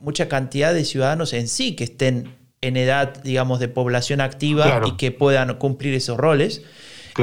mucha 0.00 0.28
cantidad 0.28 0.74
de 0.74 0.84
ciudadanos 0.84 1.32
en 1.32 1.48
sí 1.48 1.74
que 1.74 1.84
estén 1.84 2.36
en 2.60 2.76
edad, 2.76 3.22
digamos, 3.22 3.60
de 3.60 3.68
población 3.68 4.20
activa 4.20 4.82
y 4.86 4.92
que 4.96 5.10
puedan 5.12 5.54
cumplir 5.56 5.94
esos 5.94 6.16
roles. 6.16 6.62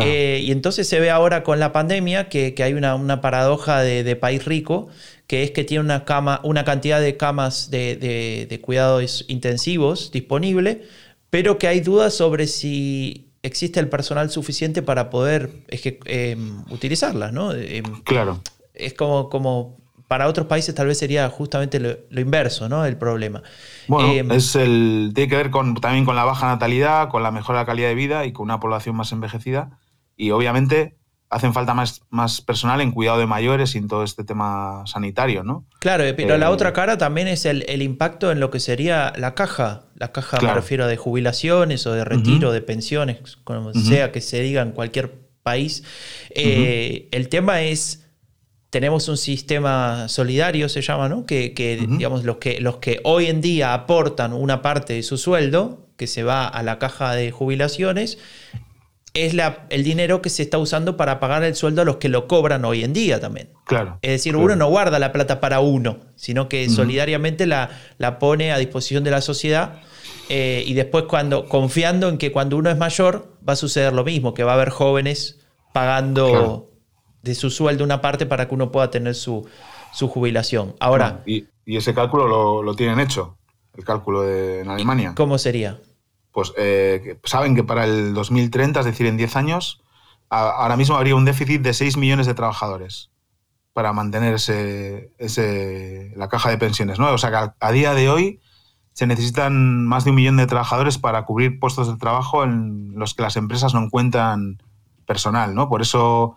Eh, 0.02 0.42
y 0.44 0.52
entonces 0.52 0.90
se 0.90 1.00
ve 1.00 1.10
ahora 1.10 1.44
con 1.44 1.60
la 1.60 1.72
pandemia 1.72 2.28
que, 2.28 2.54
hay 2.60 2.74
una, 2.74 3.22
paradoja 3.22 3.82
de, 3.82 4.16
país 4.16 4.46
rico, 4.46 4.90
que 5.28 5.44
es 5.44 5.52
que 5.52 5.64
tiene 5.64 5.84
una, 5.84 6.06
cama, 6.06 6.42
una 6.44 6.66
cantidad 6.66 7.00
de 7.00 7.18
camas 7.18 7.70
de, 7.72 8.60
cuidados 8.62 9.26
intensivos 9.28 10.12
disponible, 10.12 10.84
pero 11.30 11.58
que 11.58 11.68
hay 11.68 11.80
dudas 11.80 12.14
sobre 12.14 12.48
si 12.48 13.30
existe 13.42 13.80
el 13.80 13.90
personal 13.90 14.30
suficiente 14.32 14.82
para 14.82 15.10
poder 15.10 15.52
em, 15.70 16.64
utilizarlas, 16.72 17.32
¿no? 17.32 17.54
Em, 17.54 17.84
claro. 18.04 18.42
Es 18.74 18.94
como, 18.94 19.30
como 19.30 19.78
para 20.08 20.28
otros 20.28 20.48
países 20.48 20.76
tal 20.76 20.88
vez 20.88 20.98
sería 20.98 21.30
justamente 21.30 21.80
lo, 21.80 22.22
inverso, 22.22 22.70
¿no? 22.70 22.86
El 22.86 22.98
problema. 22.98 23.42
Bueno, 23.88 24.12
em, 24.12 24.32
es 24.32 24.56
el, 24.56 25.12
tiene 25.16 25.30
que 25.30 25.36
ver 25.36 25.50
con, 25.50 25.76
también 25.76 26.06
con 26.06 26.16
la 26.16 26.26
baja 26.26 26.48
natalidad, 26.48 27.10
con 27.10 27.24
la 27.24 27.32
mejora 27.32 27.66
calidad 27.66 27.88
de 27.88 27.96
vida 27.96 28.26
y 28.26 28.32
con 28.32 28.46
una 28.46 28.60
población 28.60 28.96
más 28.96 29.12
envejecida 29.12 29.80
y 30.16 30.32
obviamente 30.32 30.98
hacen 31.30 31.54
falta 31.54 31.74
más, 31.74 32.02
más 32.10 32.42
personal 32.42 32.82
en 32.82 32.92
cuidado 32.92 33.20
de 33.20 33.26
mayores 33.26 33.76
y 33.76 33.80
en 33.80 33.88
todo 33.88 34.04
este 34.04 34.24
tema 34.24 34.84
sanitario, 34.86 35.44
¿no? 35.44 35.66
Claro, 35.80 36.04
pero 36.16 36.38
la 36.38 36.46
eh, 36.46 36.50
otra 36.50 36.72
cara 36.72 36.98
también 36.98 37.28
es 37.28 37.46
el, 37.46 37.82
impacto 37.82 38.32
en 38.32 38.40
lo 38.40 38.52
que 38.52 38.60
sería 38.60 39.12
la 39.18 39.34
caja. 39.34 39.86
La 39.96 40.12
caja 40.12 40.40
me 40.40 40.54
refiero 40.54 40.88
de 40.88 40.98
jubilaciones 40.98 41.86
o 41.88 41.94
de 41.94 42.06
retiro, 42.06 42.52
de 42.52 42.62
pensiones, 42.62 43.38
como 43.44 43.74
sea 43.74 44.12
que 44.12 44.22
se 44.22 44.42
diga 44.42 44.62
en 44.62 44.72
cualquier 44.72 45.26
país. 45.44 45.84
Eh, 46.30 47.10
el 47.12 47.28
tema 47.30 47.62
es, 47.62 48.05
tenemos 48.76 49.08
un 49.08 49.16
sistema 49.16 50.10
solidario, 50.10 50.68
se 50.68 50.82
llama, 50.82 51.08
¿no? 51.08 51.26
Que, 51.26 51.54
digamos, 51.88 52.26
los 52.26 52.40
que, 52.40 52.60
los 52.60 52.76
que 52.76 53.00
hoy 53.06 53.28
en 53.28 53.40
día 53.40 53.74
aportan 53.74 54.34
una 54.34 54.62
parte 54.62 54.92
de 54.92 55.02
su 55.02 55.18
sueldo, 55.18 55.88
que 55.96 56.08
se 56.08 56.24
va 56.24 56.46
a 56.46 56.62
la 56.62 56.78
caja 56.78 57.16
de 57.16 57.32
jubilaciones, 57.32 58.18
es 59.14 59.34
la, 59.34 59.66
el 59.70 59.86
dinero 59.86 60.22
que 60.22 60.30
se 60.30 60.44
está 60.44 60.58
usando 60.58 60.98
para 60.98 61.22
pagar 61.22 61.46
el 61.46 61.56
sueldo 61.56 61.84
a 61.84 61.86
los 61.86 61.96
que 61.96 62.10
lo 62.10 62.28
cobran 62.28 62.66
hoy 62.66 62.84
en 62.84 62.92
día 62.92 63.22
también. 63.22 63.48
Claro. 63.66 63.98
Es 64.02 64.12
decir, 64.12 64.36
uno 64.36 64.58
no 64.58 64.68
guarda 64.68 65.00
la 65.00 65.14
plata 65.14 65.40
para 65.40 65.62
uno, 65.62 66.00
sino 66.18 66.50
que 66.50 66.70
solidariamente 66.70 67.48
la, 67.48 67.70
la, 67.98 68.20
pone 68.20 68.52
a 68.52 68.58
disposición 68.58 69.06
de 69.06 69.12
la 69.12 69.22
sociedad. 69.22 69.80
Eh, 70.28 70.66
y 70.68 70.74
después, 70.74 71.06
cuando, 71.06 71.46
confiando 71.46 72.10
en 72.10 72.18
que 72.18 72.34
cuando 72.34 72.58
uno 72.58 72.70
es 72.70 72.78
mayor, 72.78 73.38
va 73.48 73.54
a 73.54 73.56
suceder 73.56 73.94
lo 73.94 74.04
mismo, 74.04 74.34
que 74.34 74.44
va 74.44 74.52
a 74.52 74.56
haber 74.56 74.70
jóvenes 74.70 75.40
pagando 75.72 76.75
de 77.26 77.36
su 77.36 77.50
sueldo 77.50 77.84
una 77.84 78.00
parte 78.00 78.26
para 78.26 78.48
que 78.48 78.56
uno 78.56 78.72
pueda 78.72 78.90
tener 78.90 79.16
su, 79.16 79.46
su 79.92 80.08
jubilación. 80.08 80.76
Ahora. 80.80 81.24
y, 81.26 81.48
ese 81.66 81.94
cálculo 81.94 82.28
lo, 82.28 82.64
lo, 82.64 82.76
tienen 82.76 83.00
hecho, 83.00 83.38
el 83.76 83.84
cálculo 83.84 84.22
de, 84.22 84.62
en 84.62 84.70
Alemania. 84.70 85.14
¿Cómo 85.16 85.38
sería? 85.38 85.80
pues 86.36 86.52
eh, 86.58 87.18
saben 87.24 87.56
que 87.56 87.64
para 87.64 87.86
el 87.86 88.14
2030, 88.14 88.82
es 88.82 88.86
decir, 88.86 89.08
en 89.08 89.16
10 89.16 89.38
años, 89.38 89.82
ahora 90.28 90.76
mismo 90.76 90.98
habría 90.98 91.16
un 91.16 91.24
déficit 91.24 91.62
de 91.62 91.74
6 91.74 91.96
millones 91.96 92.28
de 92.28 92.34
trabajadores 92.34 93.10
para 93.72 93.94
mantener 93.94 94.34
ese, 94.34 96.14
la 96.18 96.28
caja 96.28 96.50
de 96.50 96.58
pensiones. 96.58 97.00
¿no? 97.00 97.10
O 97.14 97.18
sea 97.18 97.30
que 97.32 97.52
a, 97.58 97.72
día 97.72 97.94
de 97.94 98.10
hoy 98.10 98.42
se 98.92 99.08
necesitan 99.08 99.86
más 99.86 100.04
de 100.04 100.10
un 100.10 100.18
millón 100.18 100.36
de 100.36 100.46
trabajadores 100.46 100.98
para 100.98 101.24
cubrir 101.24 101.58
puestos 101.58 101.88
de 101.88 101.96
trabajo 101.96 102.44
en 102.44 102.96
los 102.96 103.14
que 103.14 103.22
las 103.22 103.38
empresas 103.38 103.74
no 103.74 103.86
encuentran 103.86 104.62
personal. 105.06 105.56
¿no? 105.56 105.70
Por 105.70 105.82
eso 105.82 106.36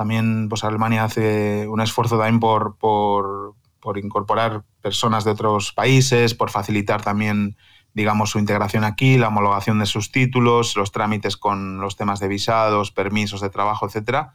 también 0.00 0.48
pues, 0.48 0.64
Alemania 0.64 1.04
hace 1.04 1.68
un 1.68 1.82
esfuerzo 1.82 2.16
también 2.16 2.40
por, 2.40 2.78
por, 2.78 3.52
por 3.80 3.98
incorporar 3.98 4.62
personas 4.80 5.24
de 5.24 5.32
otros 5.32 5.72
países, 5.72 6.32
por 6.32 6.48
facilitar 6.48 7.02
también 7.02 7.58
digamos, 7.92 8.30
su 8.30 8.38
integración 8.38 8.84
aquí, 8.84 9.18
la 9.18 9.28
homologación 9.28 9.78
de 9.78 9.84
sus 9.84 10.10
títulos, 10.10 10.74
los 10.74 10.90
trámites 10.90 11.36
con 11.36 11.82
los 11.82 11.96
temas 11.96 12.18
de 12.18 12.28
visados, 12.28 12.92
permisos 12.92 13.42
de 13.42 13.50
trabajo, 13.50 13.84
etcétera. 13.86 14.32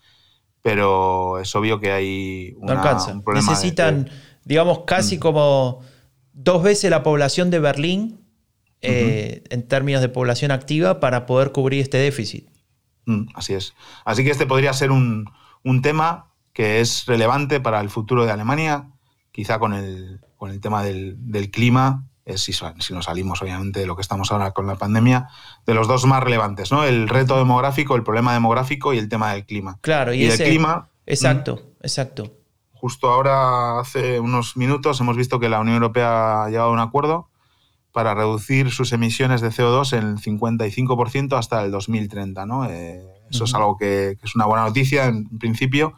Pero 0.62 1.40
es 1.40 1.56
obvio 1.56 1.80
que 1.80 1.92
hay 1.92 2.54
una, 2.58 2.96
un 3.12 3.24
problema. 3.24 3.50
Necesitan, 3.50 4.08
digamos, 4.44 4.82
casi 4.86 5.18
mm. 5.18 5.20
como 5.20 5.82
dos 6.32 6.62
veces 6.62 6.92
la 6.92 7.02
población 7.02 7.50
de 7.50 7.58
Berlín 7.58 8.22
eh, 8.82 9.42
en 9.50 9.68
términos 9.68 10.02
de 10.02 10.10
población 10.10 10.52
activa 10.52 11.00
para 11.00 11.26
poder 11.26 11.52
cubrir 11.52 11.82
este 11.82 11.98
déficit. 11.98 12.50
Mm, 13.08 13.30
así 13.34 13.56
es. 13.56 13.74
Así 14.04 14.24
que 14.24 14.30
este 14.30 14.46
podría 14.46 14.74
ser 14.74 14.92
un, 14.92 15.26
un, 15.66 15.82
tema 15.82 16.32
que 16.54 16.80
es 16.80 17.06
relevante 17.06 17.60
para 17.60 17.82
el 17.82 17.90
futuro 17.90 18.26
de 18.26 18.32
Alemania, 18.32 18.88
quizá 19.34 19.60
con 19.60 19.74
el, 19.74 20.22
con 20.38 20.52
el 20.52 20.62
tema 20.62 20.84
del, 20.84 21.16
del 21.20 21.52
clima 21.52 22.06
si, 22.36 22.54
si, 22.54 22.94
nos 22.94 23.06
salimos 23.06 23.42
obviamente 23.42 23.80
de 23.80 23.86
lo 23.86 23.96
que 23.96 24.02
estamos 24.02 24.32
ahora 24.32 24.52
con 24.52 24.66
la 24.66 24.76
pandemia, 24.76 25.30
de 25.66 25.74
los 25.74 25.88
dos 25.88 26.06
más 26.06 26.24
relevantes, 26.24 26.72
¿no? 26.72 26.84
El 26.84 27.08
reto 27.08 27.38
demográfico, 27.38 27.96
el 27.96 28.04
problema 28.04 28.34
demográfico 28.34 28.94
y 28.94 28.98
el 28.98 29.10
tema 29.10 29.34
del 29.34 29.46
clima. 29.46 29.78
Claro, 29.82 30.14
y, 30.14 30.26
el 30.26 30.38
clima. 30.38 30.90
Exacto, 31.06 31.62
exacto. 31.82 32.32
Justo 32.74 33.10
ahora, 33.10 33.80
hace 33.80 34.20
unos 34.20 34.58
minutos, 34.58 35.00
hemos 35.00 35.18
visto 35.18 35.40
que 35.40 35.50
la 35.50 35.60
Unión 35.60 35.76
Europea 35.76 36.44
ha 36.44 36.50
llegado 36.50 36.70
a 36.70 36.74
un 36.74 36.80
acuerdo 36.80 37.30
para 37.92 38.14
reducir 38.14 38.72
sus 38.72 38.92
emisiones 38.92 39.42
de 39.42 39.50
CO2 39.50 39.98
en 39.98 40.04
el 40.04 40.18
55% 40.18 41.38
hasta 41.38 41.64
el 41.64 41.72
2030, 41.72 42.46
¿no? 42.46 42.70
Eh, 42.70 43.06
eso 43.30 43.46
es 43.46 43.54
algo 43.54 43.78
que, 43.78 44.18
es 44.22 44.36
una 44.36 44.46
buena 44.46 44.66
noticia 44.66 45.06
en 45.06 45.38
principio. 45.40 45.94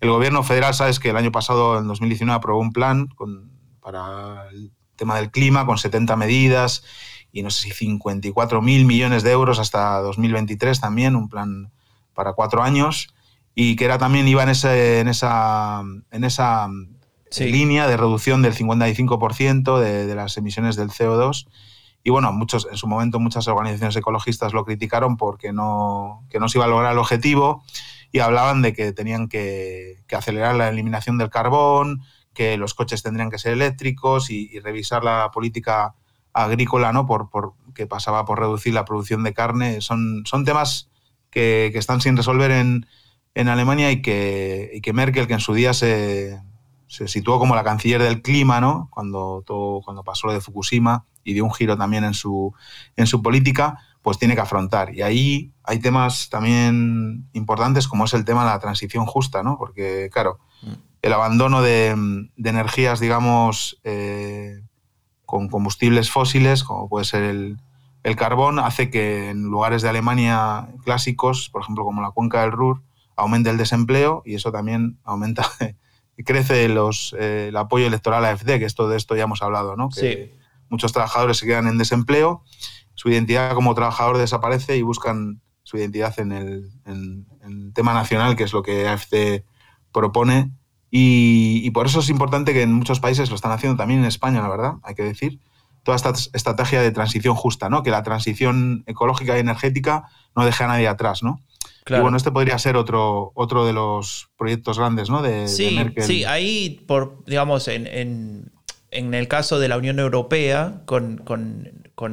El 0.00 0.10
gobierno 0.10 0.42
federal, 0.42 0.74
sabes 0.74 1.00
que 1.00 1.10
el 1.10 1.16
año 1.16 1.32
pasado, 1.32 1.78
en 1.78 1.88
2019, 1.88 2.36
aprobó 2.36 2.60
un 2.60 2.72
plan 2.72 3.08
con, 3.08 3.50
para 3.80 4.48
el 4.50 4.72
tema 4.96 5.16
del 5.16 5.30
clima, 5.30 5.66
con 5.66 5.78
70 5.78 6.16
medidas 6.16 6.84
y 7.32 7.42
no 7.42 7.50
sé 7.50 7.62
si 7.62 7.70
54 7.72 8.62
mil 8.62 8.84
millones 8.84 9.22
de 9.22 9.32
euros 9.32 9.58
hasta 9.58 9.98
2023 10.00 10.80
también, 10.80 11.14
un 11.14 11.28
plan 11.28 11.70
para 12.14 12.32
cuatro 12.32 12.62
años, 12.62 13.14
y 13.54 13.76
que 13.76 13.84
era 13.84 13.98
también 13.98 14.26
iba 14.26 14.42
en, 14.42 14.48
ese, 14.48 15.00
en 15.00 15.08
esa, 15.08 15.82
en 16.10 16.24
esa 16.24 16.68
línea 17.38 17.86
de 17.86 17.96
reducción 17.96 18.42
del 18.42 18.54
55% 18.54 19.78
de, 19.78 20.06
de 20.06 20.14
las 20.14 20.36
emisiones 20.36 20.76
del 20.76 20.90
CO2. 20.90 21.46
Y 22.02 22.10
bueno, 22.10 22.32
muchos, 22.32 22.68
en 22.70 22.76
su 22.76 22.86
momento 22.86 23.20
muchas 23.20 23.48
organizaciones 23.48 23.96
ecologistas 23.96 24.52
lo 24.52 24.64
criticaron 24.64 25.16
porque 25.16 25.52
no, 25.52 26.24
que 26.30 26.38
no 26.38 26.48
se 26.48 26.58
iba 26.58 26.64
a 26.64 26.68
lograr 26.68 26.92
el 26.92 26.98
objetivo 26.98 27.62
y 28.12 28.20
hablaban 28.20 28.62
de 28.62 28.72
que 28.72 28.92
tenían 28.92 29.28
que, 29.28 30.02
que 30.06 30.16
acelerar 30.16 30.54
la 30.54 30.68
eliminación 30.68 31.18
del 31.18 31.30
carbón, 31.30 32.02
que 32.38 32.56
los 32.56 32.74
coches 32.74 33.02
tendrían 33.02 33.30
que 33.30 33.38
ser 33.38 33.52
eléctricos 33.52 34.30
y, 34.30 34.60
revisar 34.60 35.02
la 35.02 35.30
política 35.32 35.96
agrícola, 36.32 36.92
¿no? 36.92 37.04
Por, 37.04 37.28
que 37.74 37.88
pasaba 37.88 38.24
por 38.24 38.38
reducir 38.38 38.74
la 38.74 38.84
producción 38.84 39.24
de 39.24 39.34
carne. 39.34 39.80
Son, 39.80 40.22
son 40.24 40.44
temas 40.44 40.88
que, 41.30 41.66
están 41.74 42.00
sin 42.00 42.16
resolver 42.16 42.52
en, 42.52 42.86
Alemania 43.34 43.90
y 43.90 44.02
que, 44.02 44.80
que, 44.82 44.92
Merkel, 44.92 45.26
que 45.26 45.34
en 45.34 45.40
su 45.40 45.52
día 45.52 45.72
se, 45.72 46.40
situó 46.86 47.40
como 47.40 47.56
la 47.56 47.64
canciller 47.64 48.02
del 48.02 48.22
clima, 48.22 48.60
¿no? 48.60 48.88
Cuando, 48.92 49.42
todo, 49.44 49.80
cuando 49.82 50.04
pasó 50.04 50.28
lo 50.28 50.32
de 50.32 50.40
Fukushima 50.40 51.06
y 51.28 51.34
dio 51.34 51.44
un 51.44 51.52
giro 51.52 51.76
también 51.76 52.04
en 52.04 52.14
su, 52.14 52.54
en 52.96 53.06
su 53.06 53.22
política, 53.22 53.78
pues 54.02 54.18
tiene 54.18 54.34
que 54.34 54.40
afrontar. 54.40 54.94
Y 54.94 55.02
ahí 55.02 55.52
hay 55.64 55.78
temas 55.78 56.28
también 56.30 57.28
importantes 57.32 57.88
como 57.88 58.04
es 58.04 58.14
el 58.14 58.24
tema 58.24 58.44
de 58.44 58.50
la 58.50 58.60
transición 58.60 59.06
justa, 59.06 59.42
¿no? 59.42 59.58
Porque, 59.58 60.08
claro, 60.12 60.38
mm 60.62 60.88
el 61.02 61.12
abandono 61.12 61.62
de, 61.62 62.28
energías, 62.36 63.00
digamos, 63.00 63.80
eh, 63.84 64.60
con 65.24 65.48
combustibles 65.48 66.10
fósiles, 66.10 66.64
como 66.64 66.88
puede 66.88 67.04
ser 67.04 67.22
el, 67.22 67.58
carbón, 68.16 68.58
hace 68.58 68.88
que 68.88 69.28
en 69.28 69.42
lugares 69.42 69.82
de 69.82 69.90
Alemania 69.90 70.68
clásicos, 70.82 71.50
por 71.50 71.60
ejemplo, 71.60 71.84
como 71.84 72.00
la 72.00 72.10
cuenca 72.10 72.40
del 72.40 72.52
Ruhr, 72.52 72.80
aumente 73.16 73.50
el 73.50 73.58
desempleo 73.58 74.22
y 74.24 74.34
eso 74.34 74.50
también 74.50 74.98
aumenta, 75.04 75.46
crece 76.24 76.70
los, 76.70 77.14
eh, 77.18 77.48
el 77.48 77.56
apoyo 77.58 77.86
electoral 77.86 78.24
a 78.24 78.30
AFD, 78.30 78.58
que 78.58 78.64
esto, 78.64 78.88
de 78.88 78.96
esto 78.96 79.14
ya 79.14 79.24
hemos 79.24 79.42
hablado, 79.42 79.76
¿no? 79.76 79.90
Que, 79.90 80.37
muchos 80.68 80.92
trabajadores 80.92 81.38
se 81.38 81.46
quedan 81.46 81.66
en 81.66 81.78
desempleo, 81.78 82.42
su 82.94 83.08
identidad 83.10 83.54
como 83.54 83.74
trabajador 83.74 84.18
desaparece 84.18 84.76
y 84.76 84.82
buscan 84.82 85.40
su 85.62 85.76
identidad 85.76 86.18
en 86.18 86.32
el, 86.32 87.72
tema 87.74 87.94
nacional, 87.94 88.34
que 88.34 88.44
es 88.44 88.52
lo 88.52 88.62
que 88.62 88.88
AFC 88.88 89.44
propone. 89.92 90.50
Y, 90.90 91.70
por 91.70 91.86
eso 91.86 92.00
es 92.00 92.08
importante 92.08 92.52
que 92.54 92.62
en 92.62 92.72
muchos 92.72 92.98
países 92.98 93.28
lo 93.28 93.36
están 93.36 93.52
haciendo 93.52 93.76
también 93.76 94.00
en 94.00 94.06
España, 94.06 94.40
la 94.40 94.48
verdad, 94.48 94.72
hay 94.82 94.94
que 94.94 95.04
decir, 95.04 95.38
toda 95.84 95.96
esta 95.96 96.12
estrategia 96.32 96.80
de 96.80 96.90
transición 96.90 97.34
justa, 97.34 97.68
¿no? 97.68 97.82
Que 97.82 97.90
la 97.90 98.02
transición 98.02 98.82
ecológica 98.86 99.36
y 99.36 99.40
energética 99.40 100.08
no 100.34 100.44
deje 100.44 100.64
a 100.64 100.68
nadie 100.68 100.88
atrás, 100.88 101.22
¿no? 101.22 101.40
Y 101.86 102.00
bueno, 102.00 102.16
este 102.16 102.30
podría 102.30 102.58
ser 102.58 102.76
otro, 102.76 103.32
otro 103.34 103.64
de 103.64 103.72
los 103.72 104.30
proyectos 104.36 104.78
grandes, 104.78 105.08
¿no? 105.08 105.22
De, 105.22 105.48
sí, 105.48 105.74
Merkel. 105.76 106.04
sí, 106.04 106.24
ahí, 106.24 106.84
por, 106.86 107.24
digamos, 107.26 107.68
en, 107.68 107.86
en, 107.86 108.52
el 108.90 109.28
caso 109.28 109.58
de 109.58 109.68
la 109.68 109.76
Unión 109.76 109.98
Europea, 109.98 110.80
con, 110.86 111.20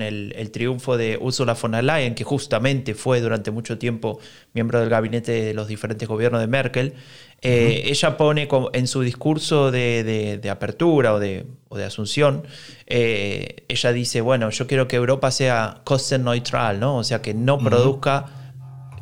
el, 0.01 0.51
triunfo 0.51 0.97
de 0.97 1.17
Ursula 1.21 1.53
von 1.53 1.71
der 1.71 1.83
Leyen, 1.83 2.15
que 2.15 2.23
justamente 2.23 2.93
fue 2.93 3.21
durante 3.21 3.51
mucho 3.51 3.77
tiempo 3.77 4.19
miembro 4.53 4.79
del 4.79 4.89
gabinete 4.89 5.31
de 5.31 5.53
los 5.53 5.67
diferentes 5.67 6.07
gobiernos 6.07 6.41
de 6.41 6.47
Merkel, 6.47 6.93
eh, 7.41 7.83
ella 7.85 8.17
pone 8.17 8.47
en 8.73 8.87
su 8.87 9.01
discurso 9.01 9.71
de, 9.71 10.41
apertura 10.51 11.13
o 11.13 11.19
de, 11.19 11.45
o 11.69 11.77
de 11.77 11.85
asunción, 11.85 12.43
eh, 12.87 13.63
ella 13.67 13.91
dice, 13.93 14.21
bueno, 14.21 14.49
yo 14.49 14.67
quiero 14.67 14.87
que 14.87 14.95
Europa 14.95 15.31
sea 15.31 15.81
cost 15.83 16.11
neutral, 16.13 16.79
¿no? 16.79 16.97
O 16.97 17.03
sea, 17.03 17.21
que 17.21 17.33
no 17.33 17.57
produzca 17.59 18.44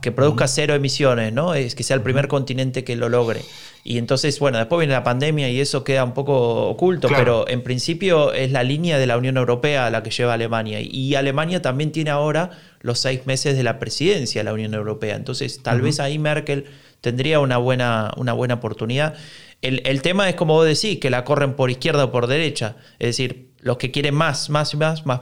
que 0.03 0.11
produzca 0.11 0.47
cero 0.49 0.75
emisiones, 0.75 1.31
¿no? 1.31 1.53
Es 1.53 1.75
que 1.75 1.83
sea 1.83 1.95
el 1.95 2.01
primer 2.01 2.27
continente 2.27 2.83
que 2.83 2.97
lo 2.97 3.07
logre. 3.07 3.39
Y 3.85 3.97
entonces, 3.97 4.37
bueno, 4.37 4.57
después 4.57 4.79
viene 4.79 4.93
la 4.93 5.03
pandemia 5.03 5.49
y 5.49 5.61
eso 5.61 5.85
queda 5.85 6.03
un 6.03 6.13
poco 6.13 6.67
oculto, 6.67 7.07
pero 7.07 7.47
en 7.47 7.63
principio 7.63 8.33
es 8.33 8.51
la 8.51 8.63
línea 8.63 8.97
de 8.97 9.07
la 9.07 9.17
Unión 9.17 9.37
Europea 9.37 9.89
la 9.89 10.03
que 10.03 10.09
lleva 10.09 10.33
Alemania. 10.33 10.79
Y 10.81 11.15
Alemania 11.15 11.61
también 11.61 11.93
tiene 11.93 12.09
ahora 12.09 12.51
los 12.81 12.99
seis 12.99 13.25
meses 13.25 13.55
de 13.55 13.63
la 13.63 13.79
presidencia 13.79 14.41
de 14.41 14.43
la 14.43 14.53
Unión 14.53 14.73
Europea. 14.73 15.15
Entonces, 15.15 15.63
tal 15.63 15.81
vez 15.81 16.01
ahí 16.01 16.19
Merkel 16.19 16.65
tendría 16.99 17.39
una 17.39 17.57
buena, 17.57 18.11
una 18.17 18.33
buena 18.33 18.55
oportunidad. 18.55 19.15
El, 19.61 20.01
tema 20.01 20.27
es, 20.27 20.35
como 20.35 20.55
vos 20.55 20.65
decís, 20.65 20.99
que 20.99 21.09
la 21.09 21.23
corren 21.23 21.53
por 21.53 21.71
izquierda 21.71 22.03
o 22.03 22.11
por 22.11 22.27
derecha. 22.27 22.75
Es 22.99 23.07
decir, 23.07 23.51
los 23.61 23.77
que 23.77 23.91
quieren 23.91 24.15
más, 24.15 24.49
más 24.49 24.73
y 24.73 24.77
más, 24.77 25.05
más, 25.05 25.21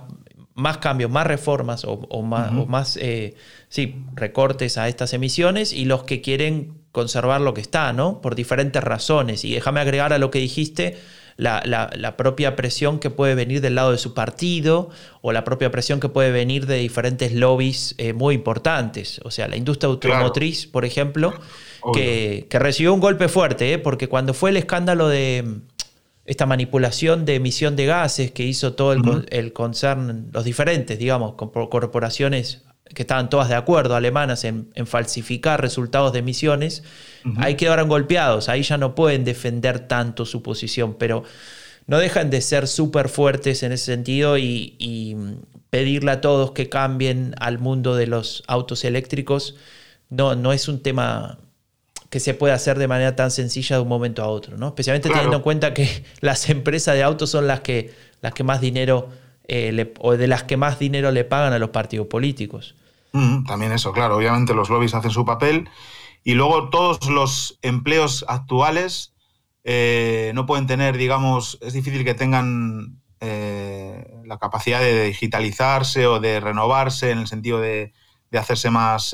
más 0.62 0.78
cambios, 0.78 1.12
más 1.12 1.28
reformas 1.28 1.84
o, 1.86 2.22
más, 2.22 2.52
más 2.68 2.98
eh, 2.98 3.36
sí, 3.70 4.04
recortes 4.14 4.78
a 4.78 4.88
estas 4.88 5.14
emisiones 5.14 5.74
y 5.74 5.86
los 5.86 6.04
que 6.04 6.22
quieren 6.22 6.74
conservar 6.92 7.42
lo 7.42 7.54
que 7.54 7.62
está, 7.62 7.94
¿no? 7.94 8.22
Por 8.22 8.36
diferentes 8.36 8.84
razones. 8.84 9.44
Y 9.46 9.54
déjame 9.54 9.80
agregar 9.80 10.14
a 10.14 10.18
lo 10.18 10.32
que 10.32 10.40
dijiste, 10.40 10.98
la, 11.38 12.16
propia 12.18 12.56
presión 12.56 13.00
que 13.00 13.10
puede 13.10 13.36
venir 13.36 13.62
del 13.62 13.76
lado 13.76 13.92
de 13.92 13.98
su 13.98 14.14
partido 14.14 14.90
o 15.22 15.32
la 15.32 15.44
propia 15.44 15.72
presión 15.72 16.00
que 16.00 16.10
puede 16.10 16.32
venir 16.32 16.68
de 16.68 16.78
diferentes 16.78 17.34
lobbies 17.34 17.96
eh, 17.98 18.14
muy 18.14 18.36
importantes. 18.36 19.20
O 19.24 19.32
sea, 19.32 19.48
la 19.48 19.56
industria 19.56 19.90
automotriz, 19.90 20.68
por 20.68 20.86
ejemplo, 20.86 21.34
que, 21.94 22.48
recibió 22.52 22.94
un 22.94 23.00
golpe 23.00 23.28
fuerte, 23.28 23.74
¿eh? 23.74 23.80
porque 23.80 24.08
cuando 24.08 24.34
fue 24.34 24.52
el 24.52 24.58
escándalo 24.58 25.08
de 25.08 25.62
esta 26.32 26.46
manipulación 26.46 27.26
de 27.26 27.36
emisión 27.36 27.76
de 27.76 27.86
gases 27.86 28.32
que 28.32 28.44
hizo 28.44 28.72
todo 28.72 28.94
el, 28.94 29.26
el 29.32 29.52
concern, 29.52 30.30
los 30.32 30.46
diferentes, 30.46 30.98
digamos, 30.98 31.34
corporaciones 31.34 32.64
que 32.86 33.02
estaban 33.02 33.30
todas 33.30 33.50
de 33.50 33.56
acuerdo, 33.56 33.98
alemanas, 33.98 34.46
en, 34.46 34.72
falsificar 34.86 35.60
resultados 35.60 36.14
de 36.14 36.20
emisiones, 36.20 36.84
ahí 37.36 37.56
quedaron 37.56 37.90
golpeados, 37.90 38.48
ahí 38.48 38.64
ya 38.64 38.78
no 38.78 38.96
pueden 38.96 39.26
defender 39.26 39.90
tanto 39.90 40.26
su 40.26 40.42
posición, 40.42 40.96
pero 40.98 41.26
no 41.86 41.98
dejan 41.98 42.30
de 42.30 42.40
ser 42.40 42.70
súper 42.70 43.10
fuertes 43.10 43.62
en 43.64 43.74
ese 43.74 43.88
sentido 43.88 44.38
y, 44.38 45.18
pedirle 45.70 46.12
a 46.12 46.22
todos 46.22 46.52
que 46.52 46.70
cambien 46.70 47.36
al 47.40 47.60
mundo 47.60 47.96
de 47.96 48.08
los 48.08 48.44
autos 48.48 48.84
eléctricos 48.84 49.56
no, 50.10 50.36
no 50.36 50.52
es 50.52 50.68
un 50.68 50.82
tema 50.84 51.40
que 52.12 52.20
se 52.20 52.34
puede 52.34 52.54
hacer 52.54 52.78
de 52.78 52.90
manera 52.90 53.16
tan 53.16 53.32
sencilla 53.32 53.78
de 53.78 53.84
un 53.84 53.88
momento 53.88 54.22
a 54.22 54.28
otro, 54.28 54.58
¿no? 54.58 54.68
Especialmente 54.68 55.10
teniendo 55.10 55.38
en 55.38 55.42
cuenta 55.42 55.74
que 55.74 56.04
las 56.20 56.50
empresas 56.50 56.94
de 56.94 57.04
autos 57.04 57.32
son 57.32 57.48
las 57.48 57.62
que, 57.62 57.96
las 58.20 58.34
que 58.34 58.44
más 58.44 58.60
dinero 58.60 59.08
eh, 59.48 59.94
o 60.00 60.18
de 60.18 60.28
las 60.28 60.44
que 60.44 60.58
más 60.58 60.78
dinero 60.78 61.10
le 61.12 61.24
pagan 61.24 61.54
a 61.54 61.58
los 61.58 61.70
partidos 61.70 62.08
políticos. 62.08 62.76
Mm, 63.14 63.46
también 63.46 63.72
eso, 63.72 63.94
claro, 63.94 64.18
obviamente 64.18 64.54
los 64.54 64.70
lobbies 64.70 64.94
hacen 64.94 65.10
su 65.10 65.24
papel 65.24 65.70
y 66.22 66.34
luego 66.34 66.70
todos 66.70 67.10
los 67.10 67.58
empleos 67.62 68.26
actuales 68.28 69.14
eh, 69.64 70.34
no 70.36 70.46
pueden 70.46 70.68
tener, 70.68 70.98
digamos, 70.98 71.60
es 71.62 71.72
difícil 71.72 72.04
que 72.04 72.14
tengan 72.14 73.00
eh, 73.22 74.06
la 74.26 74.38
capacidad 74.38 74.82
de 74.82 75.06
digitalizarse 75.06 76.08
o 76.08 76.20
de 76.20 76.42
renovarse 76.42 77.12
en 77.12 77.20
el 77.20 77.28
sentido 77.28 77.62
de, 77.62 77.94
hacerse 78.34 78.70
más 78.70 79.14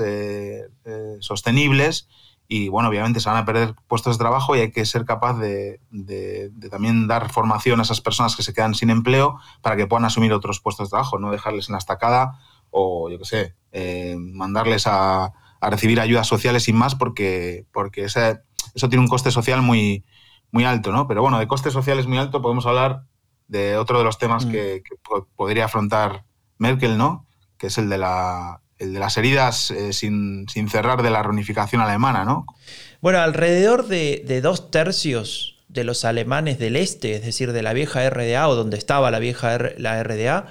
sostenibles 1.19 2.07
y 2.47 2.69
bueno, 2.69 2.89
obviamente 2.89 3.19
se 3.19 3.29
van 3.29 3.39
a 3.39 3.45
perder 3.45 3.75
puestos 3.87 4.17
de 4.17 4.23
trabajo 4.23 4.55
y 4.55 4.59
hay 4.59 4.71
que 4.71 4.85
ser 4.85 5.03
capaz 5.03 5.37
de, 5.37 5.81
de, 5.91 6.49
también 6.69 7.07
dar 7.07 7.29
formación 7.29 7.79
a 7.79 7.83
esas 7.83 7.99
personas 7.99 8.35
que 8.35 8.43
se 8.43 8.53
quedan 8.53 8.73
sin 8.73 8.89
empleo 8.89 9.39
para 9.61 9.75
que 9.75 9.85
puedan 9.85 10.05
asumir 10.05 10.31
otros 10.31 10.61
puestos 10.61 10.87
de 10.87 10.91
trabajo, 10.91 11.19
no 11.19 11.31
dejarles 11.31 11.67
en 11.67 11.73
la 11.73 11.79
estacada 11.79 12.39
o 12.69 13.09
yo 13.09 13.17
qué 13.19 13.25
sé, 13.25 13.55
eh, 13.71 14.15
mandarles 14.17 14.87
a, 14.87 15.33
recibir 15.59 15.99
ayudas 15.99 16.27
sociales 16.27 16.63
sin 16.63 16.77
más 16.77 16.95
porque, 16.95 17.65
porque 17.73 18.03
ese, 18.05 18.41
eso 18.75 18.89
tiene 18.89 19.03
un 19.03 19.09
coste 19.09 19.31
social 19.31 19.61
muy, 19.61 20.05
muy 20.51 20.63
alto, 20.63 20.91
¿no? 20.91 21.07
Pero 21.07 21.23
bueno, 21.23 21.39
de 21.39 21.47
costes 21.47 21.73
sociales 21.73 22.05
muy 22.05 22.19
alto 22.19 22.41
podemos 22.41 22.65
hablar 22.67 23.03
de 23.47 23.75
otro 23.75 23.97
de 23.97 24.03
los 24.03 24.19
temas 24.19 24.45
mm. 24.45 24.51
que, 24.51 24.83
podría 25.35 25.65
afrontar 25.65 26.25
Merkel, 26.57 26.97
¿no? 26.97 27.25
Que 27.57 27.67
es 27.67 27.77
el 27.79 27.89
de, 27.89 27.97
la, 27.97 28.61
el 28.79 28.93
de 28.93 28.99
las 28.99 29.17
heridas 29.17 29.71
eh, 29.71 29.93
sin, 29.93 30.47
cerrar 30.69 31.01
de 31.03 31.09
la 31.09 31.23
reunificación 31.23 31.81
alemana, 31.81 32.25
¿no? 32.25 32.45
Bueno, 33.01 33.19
alrededor 33.19 33.87
de, 33.87 34.23
de, 34.25 34.41
dos 34.41 34.71
tercios 34.71 35.57
de 35.67 35.83
los 35.83 36.05
alemanes 36.05 36.59
del 36.59 36.75
este, 36.75 37.15
es 37.15 37.23
decir, 37.23 37.51
de 37.53 37.61
la 37.61 37.73
vieja 37.73 38.09
RDA 38.09 38.47
o 38.47 38.55
donde 38.55 38.77
estaba 38.77 39.11
la 39.11 39.19
vieja 39.19 39.57
la 39.77 40.01
RDA, 40.03 40.47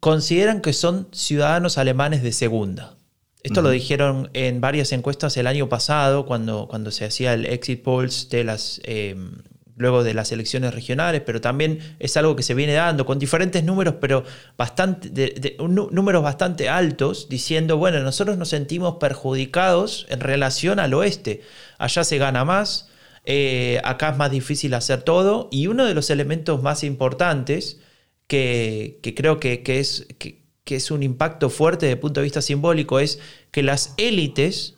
consideran 0.00 0.60
que 0.60 0.72
son 0.72 1.08
ciudadanos 1.12 1.78
alemanes 1.78 2.22
de 2.22 2.32
segunda. 2.32 2.96
Esto 3.42 3.62
lo 3.62 3.70
dijeron 3.70 4.28
en 4.32 4.60
varias 4.60 4.90
encuestas 4.90 5.36
el 5.36 5.46
año 5.46 5.68
pasado, 5.68 6.26
cuando, 6.26 6.66
cuando 6.66 6.90
se 6.90 7.04
hacía 7.04 7.32
el 7.32 7.46
exit 7.46 7.80
polls 7.80 8.28
de 8.28 8.42
las, 8.42 8.80
em, 8.82 9.42
luego 9.76 10.02
de 10.02 10.14
las 10.14 10.32
elecciones 10.32 10.74
regionales, 10.74 11.22
pero 11.24 11.40
también 11.40 11.78
es 11.98 12.16
algo 12.16 12.34
que 12.34 12.42
se 12.42 12.54
viene 12.54 12.72
dando 12.72 13.04
con 13.04 13.18
diferentes 13.18 13.62
números, 13.62 13.96
pero 14.00 14.24
bastante, 14.56 15.56
números 15.58 16.22
bastante 16.22 16.68
altos, 16.68 17.28
diciendo, 17.28 17.76
bueno, 17.76 18.00
nosotros 18.00 18.38
nos 18.38 18.48
sentimos 18.48 18.96
perjudicados 18.96 20.06
en 20.08 20.20
relación 20.20 20.80
al 20.80 20.94
oeste. 20.94 21.42
Allá 21.78 22.04
se 22.04 22.18
gana 22.18 22.44
más, 22.44 22.88
eh, 23.24 23.80
acá 23.84 24.10
es 24.10 24.16
más 24.16 24.30
difícil 24.30 24.72
hacer 24.74 25.02
todo, 25.02 25.48
y 25.52 25.66
uno 25.66 25.84
de 25.84 25.94
los 25.94 26.10
elementos 26.10 26.62
más 26.62 26.82
importantes 26.82 27.78
que, 28.26 29.00
creo 29.16 29.38
que, 29.38 29.62
es, 29.66 30.06
que, 30.18 30.42
es 30.64 30.90
un 30.90 31.02
impacto 31.02 31.50
fuerte 31.50 31.86
desde 31.86 31.94
el 31.94 32.00
punto 32.00 32.20
de 32.20 32.24
vista 32.24 32.42
simbólico 32.42 32.98
es 32.98 33.20
que 33.50 33.62
las 33.62 33.94
élites 33.98 34.75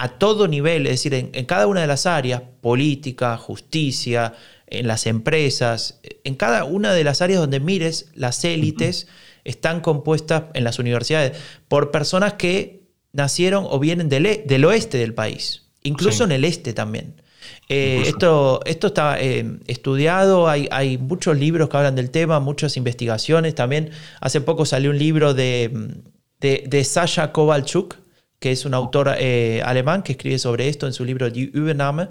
a 0.00 0.08
todo 0.08 0.48
nivel, 0.48 0.86
es 0.86 0.92
decir, 0.92 1.12
en, 1.12 1.44
cada 1.44 1.66
una 1.66 1.82
de 1.82 1.86
las 1.86 2.06
áreas, 2.06 2.40
política, 2.62 3.36
justicia, 3.36 4.32
en 4.66 4.86
las 4.86 5.06
empresas, 5.06 6.00
en 6.24 6.36
cada 6.36 6.64
una 6.64 6.94
de 6.94 7.04
las 7.04 7.20
áreas 7.20 7.38
donde 7.38 7.60
mires, 7.60 8.08
las 8.14 8.42
élites 8.46 9.08
están 9.44 9.82
compuestas 9.82 10.44
en 10.54 10.64
las 10.64 10.78
universidades 10.78 11.36
por 11.68 11.90
personas 11.90 12.32
que 12.34 12.80
nacieron 13.12 13.66
o 13.68 13.78
vienen 13.78 14.08
del, 14.08 14.24
e, 14.24 14.42
del 14.46 14.64
oeste 14.64 14.96
del 14.96 15.12
país, 15.12 15.66
incluso 15.82 16.24
en 16.24 16.32
el 16.32 16.46
este 16.46 16.72
también. 16.72 17.20
Eh, 17.68 18.04
esto, 18.06 18.62
esto 18.64 18.86
está 18.86 19.20
eh, 19.20 19.58
estudiado, 19.66 20.48
hay, 20.48 20.66
hay, 20.70 20.96
muchos 20.96 21.36
libros 21.36 21.68
que 21.68 21.76
hablan 21.76 21.94
del 21.94 22.08
tema, 22.08 22.40
muchas 22.40 22.78
investigaciones. 22.78 23.54
También 23.54 23.90
hace 24.22 24.40
poco 24.40 24.64
salió 24.64 24.88
un 24.88 24.98
libro 24.98 25.34
de, 25.34 25.92
de, 26.40 26.84
Sasha 26.84 27.32
Kowalczuk, 27.32 27.96
que 28.40 28.50
es 28.50 28.64
un 28.64 28.74
autor 28.74 29.14
eh, 29.18 29.62
alemán 29.64 30.02
que 30.02 30.12
escribe 30.12 30.38
sobre 30.38 30.68
esto 30.68 30.88
en 30.88 30.92
su 30.92 31.04
libro 31.04 31.30
Die 31.30 31.52
Übernahme. 31.54 32.08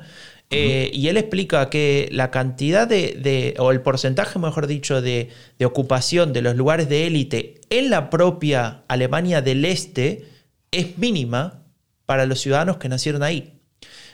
Y 0.52 1.08
él 1.10 1.18
explica 1.18 1.70
que 1.70 2.10
la 2.12 2.32
cantidad 2.32 2.88
de, 2.88 3.54
o 3.60 3.72
el 3.72 3.82
porcentaje, 3.82 4.40
mejor 4.40 4.66
dicho, 4.66 5.02
de, 5.02 5.30
de 5.60 5.66
ocupación 5.66 6.34
de 6.34 6.42
los 6.42 6.56
lugares 6.56 6.90
de 6.90 7.06
élite 7.06 7.62
en 7.70 7.92
la 7.92 8.10
propia 8.10 8.84
Alemania 8.88 9.42
del 9.42 9.64
Este 9.66 10.26
es 10.72 10.98
mínima 10.98 11.64
para 12.06 12.26
los 12.26 12.40
ciudadanos 12.42 12.78
que 12.78 12.90
nacieron 12.90 13.22
ahí. 13.22 13.60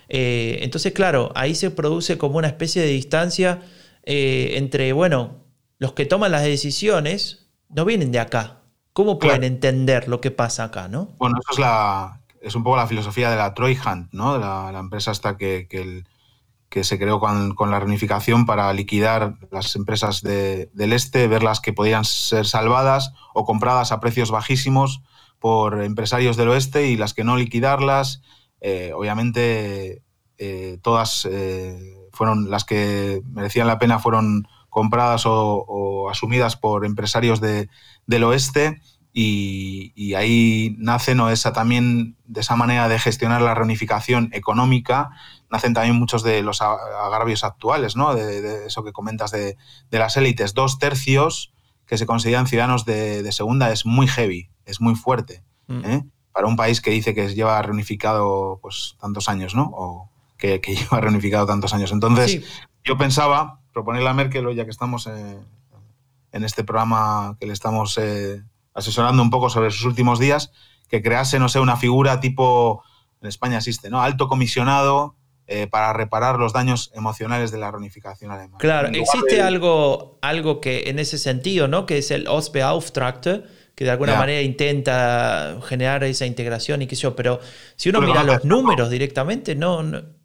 Eh, 0.10 0.60
entonces, 0.62 0.94
claro, 0.94 1.32
ahí 1.36 1.56
se 1.56 1.72
produce 1.72 2.18
como 2.18 2.38
una 2.38 2.48
especie 2.48 2.82
de 2.82 2.90
distancia 2.90 3.62
eh, 4.04 4.54
entre, 4.56 4.94
bueno, 4.94 5.46
los 5.80 5.94
que 5.94 6.06
toman 6.06 6.32
las 6.32 6.44
decisiones 6.44 7.48
no 7.70 7.86
vienen 7.86 8.12
de 8.12 8.20
acá. 8.20 8.62
¿Cómo 8.96 9.20
pueden 9.20 9.44
entender 9.44 10.08
lo 10.08 10.22
que 10.22 10.32
pasa 10.32 10.64
acá, 10.64 10.88
no? 10.88 11.10
Bueno, 11.18 11.38
eso 11.42 11.52
es 11.52 11.60
la, 11.60 12.22
es 12.40 12.56
un 12.56 12.64
poco 12.64 12.78
la 12.78 12.88
filosofía 12.88 13.30
de 13.30 13.36
la 13.36 13.54
Treuhand, 13.54 14.08
¿no? 14.14 14.38
La, 14.38 14.72
la 14.72 14.80
empresa 14.80 15.12
hasta 15.12 15.36
que, 15.36 15.68
que 15.68 16.84
se 16.86 16.98
creó 16.98 17.20
con, 17.20 17.72
la 17.72 17.80
reunificación 17.80 18.46
para 18.46 18.72
liquidar 18.72 19.36
las 19.52 19.76
empresas 19.76 20.22
del 20.22 20.94
este, 20.94 21.28
ver 21.28 21.44
las 21.44 21.60
que 21.60 21.74
podían 21.74 22.06
ser 22.06 22.46
salvadas 22.46 23.12
o 23.34 23.44
compradas 23.44 23.92
a 23.92 24.00
precios 24.00 24.32
bajísimos 24.32 25.02
por 25.40 25.84
empresarios 25.84 26.38
del 26.38 26.48
oeste 26.48 26.88
y 26.88 26.96
las 26.96 27.14
que 27.14 27.26
no 27.26 27.36
liquidarlas. 27.36 28.22
Eh, 28.62 28.94
obviamente 28.96 30.04
eh, 30.38 30.78
todas 30.82 31.28
eh, 31.30 31.98
fueron 32.14 32.50
las 32.50 32.64
que 32.64 33.22
merecían 33.30 33.68
la 33.68 33.78
pena 33.78 34.00
fueron 34.00 34.48
compradas 34.76 35.24
o, 35.26 36.10
asumidas 36.12 36.58
por 36.58 36.86
empresarios 36.86 37.40
del 37.40 38.24
oeste 38.26 38.82
y, 39.14 40.14
ahí 40.16 40.76
nace 40.78 41.16
no 41.16 41.30
esa 41.30 41.54
también 41.54 42.18
de 42.26 42.42
esa 42.42 42.58
manera 42.58 42.90
de 42.90 43.00
gestionar 43.00 43.42
la 43.42 43.56
reunificación 43.56 44.28
económica. 44.34 45.12
Nacen 45.50 45.74
también 45.74 45.96
muchos 45.96 46.24
de 46.24 46.42
los 46.42 46.62
agravios 46.62 47.46
actuales 47.46 47.96
no 47.96 48.14
de, 48.16 48.66
eso 48.66 48.84
que 48.84 48.92
comentas 48.92 49.32
de, 49.32 49.56
las 49.92 50.18
élites. 50.18 50.54
Dos 50.54 50.78
tercios 50.78 51.54
que 51.86 51.98
se 51.98 52.06
consideran 52.06 52.46
ciudadanos 52.46 52.84
de, 52.84 53.32
segunda 53.32 53.72
es 53.72 53.86
muy 53.86 54.08
heavy 54.08 54.50
es 54.66 54.82
muy 54.82 54.96
fuerte 54.96 55.42
mm. 55.68 55.86
¿eh? 55.86 56.06
para 56.34 56.48
un 56.48 56.58
país 56.58 56.82
que 56.82 56.92
dice 56.92 57.14
que 57.14 57.34
lleva 57.34 57.62
reunificado 57.62 58.60
pues 58.62 58.98
tantos 59.00 59.30
años 59.30 59.56
no 59.56 59.72
o 59.74 60.10
que, 60.38 60.60
lleva 60.68 61.00
reunificado 61.00 61.46
tantos 61.46 61.74
años. 61.74 61.94
Entonces 61.94 62.44
yo 62.84 62.98
pensaba 62.98 63.62
proponerle 63.76 64.08
a 64.08 64.14
Merkel 64.14 64.56
ya 64.56 64.64
que 64.64 64.72
estamos 64.72 65.06
en 65.06 66.44
este 66.44 66.64
programa 66.64 67.36
que 67.42 67.46
le 67.46 67.52
estamos 67.52 67.98
eh, 67.98 68.42
asesorando 68.74 69.22
un 69.22 69.30
poco 69.30 69.50
sobre 69.50 69.70
sus 69.70 69.84
últimos 69.84 70.18
días, 70.18 70.54
que 70.88 71.02
crease, 71.02 71.40
no 71.40 71.50
sé, 71.50 71.60
una 71.60 71.76
figura 71.76 72.22
tipo, 72.22 72.84
en 73.22 73.28
España 73.28 73.58
existe, 73.58 73.90
¿no? 73.90 74.02
Alto 74.02 74.30
comisionado 74.30 75.18
eh, 75.48 75.68
para 75.68 75.92
reparar 75.92 76.40
los 76.40 76.54
daños 76.54 76.90
emocionales 76.96 77.52
de 77.52 77.58
la 77.58 77.70
reunificación 77.70 78.32
alemana. 78.32 78.60
Claro, 78.60 78.88
existe 78.88 79.42
algo, 79.42 80.20
algo 80.22 80.62
que 80.62 80.90
en 80.90 80.98
ese 80.98 81.18
sentido, 81.18 81.68
¿no? 81.68 81.86
Que 81.86 81.98
es 81.98 82.12
el 82.12 82.30
Ostbeauftragte, 82.30 83.44
que 83.76 83.84
de 83.84 83.92
alguna 83.92 84.16
manera 84.16 84.42
intenta 84.42 85.58
generar 85.64 86.06
esa 86.06 86.26
integración 86.26 86.82
y 86.82 86.88
qué 86.88 86.96
sé 86.96 87.02
yo, 87.02 87.16
pero 87.16 87.42
si 87.76 87.90
uno 87.90 88.00
mira 88.00 88.24
los 88.24 88.46
números 88.46 88.90
directamente, 88.90 89.54
no, 89.54 89.84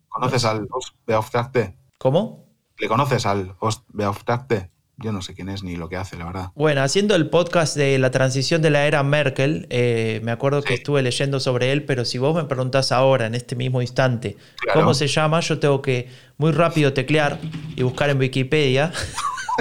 ¿Conoces 0.08 0.44
al 0.44 0.68
Ostbeauftragte? 0.70 1.76
¿Cómo? 1.98 2.49
¿Le 2.80 2.88
conoces 2.88 3.26
al 3.26 3.54
Ostbeauftragte? 3.60 4.70
yo 5.02 5.12
no 5.12 5.22
sé 5.22 5.34
quién 5.34 5.48
es 5.48 5.62
ni 5.62 5.76
lo 5.76 5.88
que 5.88 5.96
hace, 5.96 6.16
la 6.16 6.26
verdad. 6.26 6.52
Bueno, 6.54 6.82
haciendo 6.82 7.14
el 7.14 7.30
podcast 7.30 7.74
de 7.74 7.98
la 7.98 8.10
transición 8.10 8.60
de 8.60 8.68
la 8.68 8.86
era 8.86 9.02
Merkel, 9.02 9.66
eh, 9.70 10.20
me 10.22 10.30
acuerdo 10.30 10.62
que 10.62 10.74
estuve 10.74 11.00
leyendo 11.00 11.40
sobre 11.40 11.72
él, 11.72 11.84
pero 11.84 12.04
si 12.04 12.18
vos 12.18 12.34
me 12.34 12.44
preguntás 12.44 12.92
ahora, 12.92 13.26
en 13.26 13.34
este 13.34 13.56
mismo 13.56 13.80
instante, 13.80 14.36
cómo 14.74 14.92
se 14.92 15.06
llama, 15.06 15.40
yo 15.40 15.58
tengo 15.58 15.80
que 15.80 16.08
muy 16.36 16.52
rápido 16.52 16.92
teclear 16.92 17.38
y 17.76 17.82
buscar 17.82 18.10
en 18.10 18.18
Wikipedia 18.18 18.92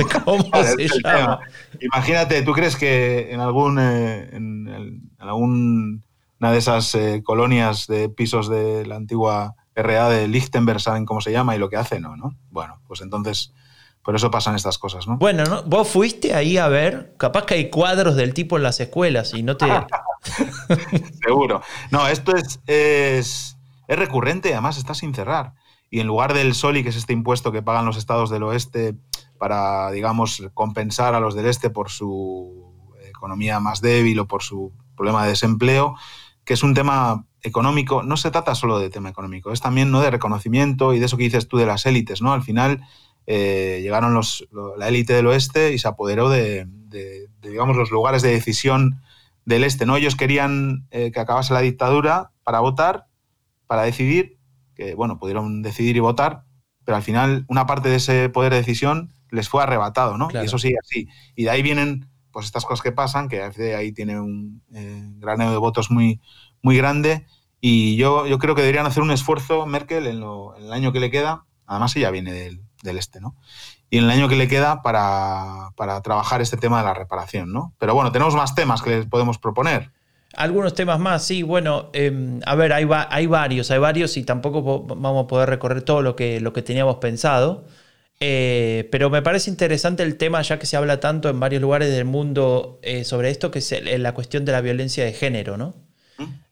cómo 0.26 0.44
se 0.64 0.88
llama. 1.04 1.40
Imagínate, 1.80 2.42
¿tú 2.42 2.52
crees 2.52 2.76
que 2.76 3.32
en 3.32 3.40
algún 3.40 3.80
eh, 3.80 4.30
en, 4.34 5.10
alguna 5.20 6.02
de 6.52 6.58
esas 6.58 6.94
eh, 6.96 7.22
colonias 7.24 7.88
de 7.88 8.10
pisos 8.10 8.50
de 8.50 8.86
la 8.86 8.98
antigua 8.98 9.56
RA 9.82 10.10
de 10.10 10.28
Lichtenberg 10.28 10.80
saben 10.80 11.06
cómo 11.06 11.22
se 11.22 11.32
llama 11.32 11.56
y 11.56 11.60
lo 11.60 11.70
que 11.70 11.78
hace? 11.78 12.00
No, 12.00 12.16
¿no? 12.16 12.36
Bueno, 12.50 12.82
pues 12.88 13.02
entonces 13.02 13.54
por 14.04 14.16
eso 14.16 14.32
pasan 14.32 14.56
estas 14.56 14.78
cosas, 14.78 15.08
¿no? 15.08 15.18
Bueno, 15.18 15.44
¿no? 15.44 15.64
vos 15.64 15.88
fuiste 15.88 16.34
ahí 16.34 16.58
a 16.58 16.68
ver, 16.68 17.16
capaz 17.18 17.46
que 17.46 17.56
hay 17.56 17.70
cuadros 17.70 18.16
del 18.16 18.34
tipo 18.34 18.58
en 18.58 18.64
las 18.64 18.80
escuelas 18.80 19.34
y 19.34 19.44
no 19.44 19.58
te... 19.58 19.66
Seguro. 21.24 21.62
No, 21.92 22.08
esto 22.08 22.36
es, 22.36 22.60
es, 22.66 23.58
es 23.88 24.00
recurrente, 24.00 24.54
además 24.54 24.78
está 24.78 24.94
sin 24.94 25.14
cerrar. 25.14 25.54
Y 25.92 26.00
en 26.00 26.08
lugar 26.08 26.34
del 26.34 26.54
SOLI, 26.54 26.84
que 26.84 26.90
es 26.90 26.96
este 26.96 27.14
impuesto 27.14 27.52
que 27.52 27.62
pagan 27.62 27.86
los 27.86 27.98
estados 27.98 28.30
del 28.30 28.44
oeste 28.44 28.96
para, 29.38 29.92
digamos, 29.92 30.44
compensar 30.54 31.16
a 31.16 31.20
los 31.20 31.36
del 31.36 31.48
este 31.48 31.70
por 31.70 31.90
su 31.90 32.74
economía 33.04 33.60
más 33.60 33.82
débil 33.82 34.20
o 34.20 34.28
por 34.28 34.44
su 34.44 34.72
problema 34.96 35.24
de 35.24 35.30
desempleo, 35.30 35.96
que 36.46 36.54
es 36.54 36.64
un 36.64 36.74
tema 36.74 37.26
económico, 37.42 38.04
no 38.04 38.18
se 38.18 38.32
trata 38.32 38.56
solo 38.56 38.80
de 38.80 38.90
tema 38.90 39.10
económico, 39.10 39.52
es 39.52 39.62
también 39.62 39.92
¿no? 39.92 40.02
de 40.02 40.12
reconocimiento 40.12 40.94
y 40.94 41.00
de 41.00 41.06
eso 41.06 41.18
que 41.18 41.24
dices 41.24 41.48
tú 41.48 41.58
de 41.58 41.66
las 41.66 41.86
élites, 41.86 42.22
¿no? 42.22 42.34
Al 42.34 42.44
final 42.44 42.82
eh, 43.32 43.80
llegaron 43.84 44.16
los, 44.16 44.48
la 44.78 44.88
élite 44.88 45.14
del 45.14 45.28
oeste 45.28 45.72
y 45.72 45.78
se 45.78 45.88
apoderó 45.88 46.30
de, 46.30 46.68
digamos, 47.42 47.78
los 47.78 47.92
lugares 47.92 48.24
de 48.24 48.32
decisión 48.32 49.02
del 49.46 49.64
este. 49.64 49.86
¿no? 49.86 49.98
Ellos 49.98 50.16
querían 50.16 50.88
eh, 50.90 51.12
que 51.12 51.20
acabase 51.20 51.54
la 51.54 51.62
dictadura 51.62 52.32
para 52.44 52.60
votar, 52.60 53.06
para 53.68 53.84
decidir, 53.84 54.40
que 54.74 54.96
bueno, 54.96 55.20
pudieron 55.20 55.62
decidir 55.62 55.96
y 55.96 56.00
votar, 56.00 56.44
pero 56.84 56.96
al 56.96 57.04
final 57.04 57.46
una 57.50 57.68
parte 57.68 57.90
de 57.90 57.98
ese 57.98 58.30
poder 58.30 58.52
de 58.52 58.58
decisión 58.58 59.14
les 59.30 59.48
fue 59.48 59.62
arrebatado, 59.62 60.18
¿no? 60.18 60.30
Y 60.34 60.38
eso 60.38 60.58
sigue 60.58 60.78
así. 60.84 61.08
Y 61.36 61.44
de 61.44 61.52
ahí 61.52 61.62
vienen 61.62 62.10
pues 62.32 62.48
estas 62.48 62.66
cosas 62.66 62.82
que 62.82 62.92
pasan, 62.92 63.28
que 63.30 63.44
AFD 63.44 63.76
ahí 63.76 63.92
tiene 63.92 64.20
un 64.20 64.64
eh, 64.74 65.04
graneo 65.18 65.52
de 65.52 65.58
votos 65.58 65.92
muy, 65.92 66.20
muy 66.62 66.78
grande. 66.78 67.26
Y 67.62 67.98
yo, 67.98 68.26
yo 68.26 68.40
creo 68.40 68.56
que 68.56 68.62
deberían 68.62 68.86
hacer 68.86 69.04
un 69.04 69.12
esfuerzo, 69.12 69.66
Merkel, 69.66 70.08
en, 70.08 70.24
en 70.24 70.64
el 70.64 70.74
año 70.74 70.92
que 70.92 71.00
le 71.00 71.12
queda. 71.12 71.46
Además, 71.66 71.96
ella 71.96 72.10
viene 72.12 72.32
del, 72.32 72.62
del 72.84 72.98
este, 72.98 73.20
¿no? 73.20 73.36
Y 73.90 73.98
en 73.98 74.04
el 74.06 74.10
año 74.12 74.30
que 74.30 74.36
le 74.36 74.48
queda 74.48 74.82
para, 74.82 75.72
trabajar 76.04 76.42
este 76.42 76.58
tema 76.58 76.80
de 76.80 76.86
la 76.86 76.94
reparación, 76.94 77.52
¿no? 77.52 77.74
Pero 77.80 77.96
bueno, 77.96 78.12
tenemos 78.12 78.36
más 78.36 78.54
temas 78.54 78.82
que 78.82 78.92
les 78.92 79.06
podemos 79.08 79.40
proponer. 79.40 79.92
Algunos 80.36 80.76
temas 80.76 81.00
más, 81.00 81.26
sí, 81.26 81.42
bueno, 81.42 81.90
em, 81.94 82.40
a 82.46 82.54
ver, 82.54 82.72
hay, 82.72 82.88
hay, 83.10 83.26
varios, 83.26 83.72
hay 83.72 83.80
varios 83.80 84.16
y 84.16 84.24
tampoco 84.24 84.84
vamos 84.84 85.26
a 85.26 85.28
poder 85.28 85.50
recorrer 85.50 85.82
todo 85.82 86.04
lo 86.04 86.16
que, 86.16 86.40
lo 86.40 86.54
que 86.54 86.62
teníamos 86.62 86.98
pensado. 86.98 87.66
Eh, 88.20 88.88
pero 88.92 89.10
me 89.10 89.24
parece 89.24 89.50
interesante 89.50 90.04
el 90.04 90.18
tema, 90.18 90.42
ya 90.44 90.60
que 90.60 90.68
se 90.68 90.78
habla 90.78 91.00
tanto 91.00 91.30
en 91.30 91.40
varios 91.40 91.62
lugares 91.62 91.90
del 91.90 92.06
mundo 92.06 92.80
eh, 92.84 93.06
sobre 93.06 93.32
esto, 93.32 93.50
que 93.50 93.60
es 93.60 94.00
la 94.00 94.14
cuestión 94.14 94.46
de 94.46 94.52
la 94.52 94.62
violencia 94.62 95.04
de 95.04 95.14
género, 95.14 95.58
¿no? 95.58 95.74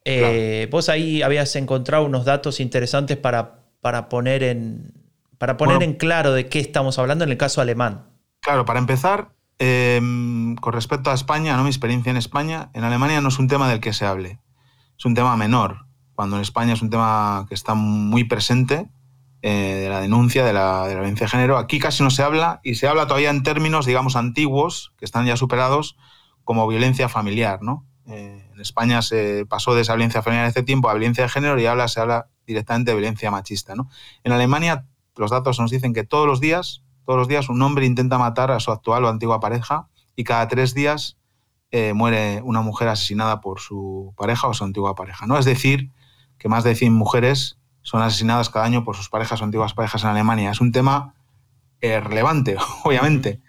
Eh, 0.09 0.69
vos 0.71 0.87
ahí 0.87 1.21
habías 1.21 1.53
encontrado 1.57 2.05
unos 2.05 2.23
datos 2.23 2.61
interesantes 2.61 3.17
para, 3.17 3.65
para 3.81 4.07
poner 4.07 4.41
en, 4.41 4.93
para 5.37 5.57
poner 5.57 5.83
en 5.83 5.95
claro 5.95 6.31
de 6.31 6.47
qué 6.47 6.59
estamos 6.59 6.97
hablando 6.97 7.25
en 7.25 7.31
el 7.31 7.37
caso 7.37 7.59
alemán. 7.59 8.05
Claro, 8.39 8.63
para 8.63 8.79
empezar, 8.79 9.33
em, 9.59 10.55
con 10.55 10.71
respecto 10.71 11.11
a 11.11 11.13
España, 11.13 11.57
¿no? 11.57 11.63
mi 11.63 11.69
experiencia 11.69 12.09
en 12.09 12.15
España, 12.15 12.69
en 12.73 12.85
Alemania 12.85 13.19
no 13.19 13.27
es 13.27 13.37
un 13.37 13.49
tema 13.49 13.69
del 13.69 13.81
que 13.81 13.91
se 13.91 14.05
hable, 14.05 14.39
es 14.97 15.03
un 15.03 15.13
tema 15.13 15.35
menor, 15.35 15.87
cuando 16.15 16.37
en 16.37 16.41
España 16.41 16.73
es 16.73 16.81
un 16.81 16.89
tema 16.89 17.45
que 17.49 17.55
está 17.55 17.73
muy 17.73 18.23
presente, 18.23 18.87
eh, 19.41 19.81
de 19.83 19.89
la 19.89 19.99
denuncia 19.99 20.45
de 20.45 20.53
la, 20.53 20.87
violencia 20.87 21.25
de 21.25 21.31
género. 21.31 21.57
Aquí 21.57 21.79
casi 21.79 22.01
no 22.01 22.09
se 22.09 22.23
habla 22.23 22.59
y 22.63 22.75
se 22.75 22.87
habla 22.87 23.07
todavía 23.07 23.29
en 23.29 23.43
términos, 23.43 23.85
digamos, 23.85 24.15
antiguos, 24.15 24.93
que 24.97 25.05
están 25.05 25.25
ya 25.25 25.37
superados, 25.37 25.97
como 26.43 26.67
violencia 26.67 27.07
familiar. 27.07 27.61
¿no? 27.61 27.85
Eh, 28.09 28.49
en 28.53 28.61
España 28.61 29.01
se 29.01 29.45
pasó 29.45 29.75
de 29.75 29.81
esa 29.81 29.93
violencia 29.93 30.21
familiar 30.21 30.47
hace 30.47 30.63
tiempo 30.63 30.89
a 30.89 30.93
violencia 30.93 31.23
de 31.23 31.29
género 31.29 31.59
y 31.59 31.65
ahora 31.65 31.87
se 31.87 31.99
habla 31.99 32.27
directamente 32.45 32.91
de 32.91 32.97
violencia 32.97 33.29
machista. 33.31 33.75
¿no? 33.75 33.89
En 34.23 34.31
Alemania 34.31 34.85
los 35.15 35.31
datos 35.31 35.59
nos 35.59 35.71
dicen 35.71 35.93
que 35.93 36.03
todos 36.03 36.27
los 36.27 36.39
días, 36.39 36.83
todos 37.05 37.19
los 37.19 37.27
días 37.27 37.49
un 37.49 37.61
hombre 37.61 37.85
intenta 37.85 38.17
matar 38.17 38.51
a 38.51 38.59
su 38.59 38.71
actual 38.71 39.03
o 39.05 39.09
antigua 39.09 39.39
pareja 39.39 39.87
y 40.15 40.23
cada 40.23 40.47
tres 40.47 40.73
días 40.73 41.17
eh, 41.71 41.93
muere 41.93 42.41
una 42.43 42.61
mujer 42.61 42.87
asesinada 42.87 43.41
por 43.41 43.59
su 43.59 44.13
pareja 44.15 44.47
o 44.47 44.53
su 44.53 44.63
antigua 44.63 44.95
pareja. 44.95 45.25
¿no? 45.25 45.37
Es 45.37 45.45
decir, 45.45 45.91
que 46.37 46.47
más 46.47 46.63
de 46.63 46.75
100 46.75 46.93
mujeres 46.93 47.57
son 47.81 48.01
asesinadas 48.01 48.49
cada 48.49 48.65
año 48.65 48.83
por 48.83 48.95
sus 48.95 49.09
parejas 49.09 49.41
o 49.41 49.43
antiguas 49.43 49.73
parejas 49.73 50.03
en 50.03 50.09
Alemania. 50.09 50.51
Es 50.51 50.61
un 50.61 50.71
tema 50.71 51.13
eh, 51.81 51.99
relevante, 51.99 52.57
obviamente, 52.83 53.41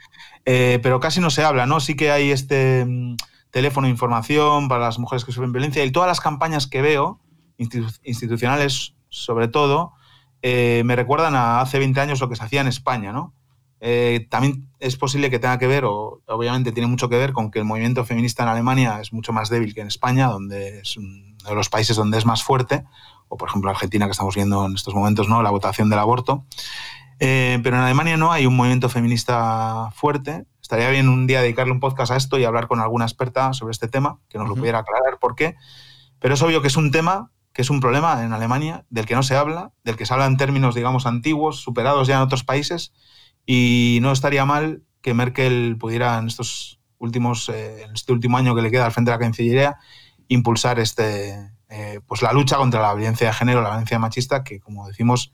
eh, 0.45 0.81
pero 0.83 1.01
casi 1.01 1.21
no 1.21 1.31
se 1.31 1.45
habla. 1.45 1.67
¿no? 1.67 1.81
Sí 1.81 1.95
que 1.95 2.11
hay 2.11 2.31
este 2.31 2.85
mm, 2.85 3.17
teléfono 3.51 3.89
información 3.89 4.69
para 4.69 4.85
las 4.85 4.99
mujeres 4.99 5.25
que 5.25 5.33
sufren 5.33 5.53
violencia 5.53 5.85
y 5.85 5.91
todas 5.91 6.09
las 6.09 6.21
campañas 6.21 6.67
que 6.67 6.83
veo, 6.83 7.21
institucionales 7.57 8.95
sobre 9.09 9.49
todo, 9.49 9.95
eh, 10.43 10.83
me 10.85 10.97
recuerdan 10.97 11.35
a 11.35 11.61
hace 11.61 11.79
20 11.79 12.01
años 12.01 12.21
lo 12.21 12.29
que 12.29 12.37
se 12.37 12.45
hacía 12.45 12.61
en 12.61 12.69
España, 12.69 13.13
¿no? 13.13 13.35
Eh, 13.81 14.27
también 14.29 14.69
es 14.81 14.97
posible 14.97 15.31
que 15.31 15.39
tenga 15.39 15.59
que 15.59 15.67
ver, 15.67 15.85
o 15.85 16.21
obviamente 16.27 16.73
tiene 16.73 16.89
mucho 16.89 17.09
que 17.09 17.17
ver 17.17 17.33
con 17.33 17.51
que 17.51 17.61
el 17.61 17.65
movimiento 17.65 18.05
feminista 18.05 18.43
en 18.43 18.49
Alemania 18.49 19.01
es 19.01 19.13
mucho 19.13 19.33
más 19.33 19.49
débil 19.49 19.75
que 19.75 19.81
en 19.81 19.87
España, 19.87 20.27
donde 20.27 20.81
es 20.81 20.97
uno 20.97 21.37
de 21.49 21.55
los 21.55 21.69
países 21.69 21.97
donde 21.97 22.19
es 22.19 22.27
más 22.27 22.43
fuerte, 22.43 22.85
o 23.29 23.37
por 23.37 23.49
ejemplo 23.49 23.71
Argentina 23.71 24.07
que 24.07 24.13
estamos 24.13 24.35
viendo 24.35 24.67
en 24.67 24.75
estos 24.75 24.95
momentos, 24.95 25.29
¿no? 25.29 25.43
La 25.43 25.51
votación 25.51 25.91
del 25.91 25.99
aborto. 26.01 26.45
Eh, 27.21 27.59
pero 27.63 27.77
en 27.77 27.83
Alemania 27.83 28.17
no 28.17 28.33
hay 28.33 28.47
un 28.47 28.57
movimiento 28.57 28.89
feminista 28.89 29.91
fuerte. 29.95 30.45
Estaría 30.69 30.91
bien 30.91 31.09
un 31.09 31.27
día 31.27 31.41
dedicarle 31.41 31.73
un 31.73 31.81
podcast 31.81 32.13
a 32.13 32.17
esto 32.17 32.39
y 32.39 32.45
hablar 32.45 32.69
con 32.69 32.79
alguna 32.79 33.07
experta 33.07 33.55
sobre 33.55 33.71
este 33.71 33.89
tema, 33.89 34.21
que 34.29 34.37
nos 34.37 34.51
lo 34.51 34.55
pudiera 34.55 34.81
aclarar 34.81 35.19
por 35.19 35.35
qué. 35.35 35.57
Pero 36.19 36.35
es 36.35 36.43
obvio 36.43 36.61
que 36.61 36.69
es 36.69 36.77
un 36.77 36.91
tema 36.91 37.33
que 37.55 37.63
es 37.63 37.71
un 37.71 37.81
problema 37.81 38.23
en 38.23 38.35
Alemania 38.35 38.85
del 38.91 39.07
que 39.07 39.15
no 39.15 39.23
se 39.23 39.35
habla, 39.35 39.73
del 39.83 39.97
que 39.97 40.05
se 40.05 40.13
habla 40.13 40.27
en 40.27 40.37
términos, 40.37 40.75
digamos, 40.75 41.07
antiguos, 41.07 41.63
superados 41.63 42.07
ya 42.07 42.17
en 42.17 42.21
otros 42.21 42.45
países, 42.45 42.93
y 43.47 43.99
no 44.03 44.13
estaría 44.13 44.45
mal 44.45 44.83
que 45.01 45.15
Merkel 45.15 45.79
pudiera 45.81 46.19
en 46.19 46.27
estos 46.27 46.81
últimos, 46.99 47.49
eh, 47.49 47.85
en 47.85 47.95
este 47.95 48.13
último 48.13 48.37
año 48.37 48.55
que 48.55 48.61
le 48.61 48.71
queda 48.71 48.85
al 48.85 48.93
frente 48.93 49.11
de 49.11 49.17
la 49.17 49.21
Cancillería, 49.21 49.77
impulsar 50.29 50.81
este, 50.81 51.51
eh, 51.71 52.01
pues 52.07 52.21
la 52.21 52.35
lucha 52.35 52.59
contra 52.59 52.83
la 52.83 52.93
violencia 52.93 53.29
de 53.29 53.33
género, 53.33 53.63
la 53.63 53.71
violencia 53.71 53.99
machista, 53.99 54.45
que 54.45 54.61
como 54.61 54.87
decimos 54.87 55.33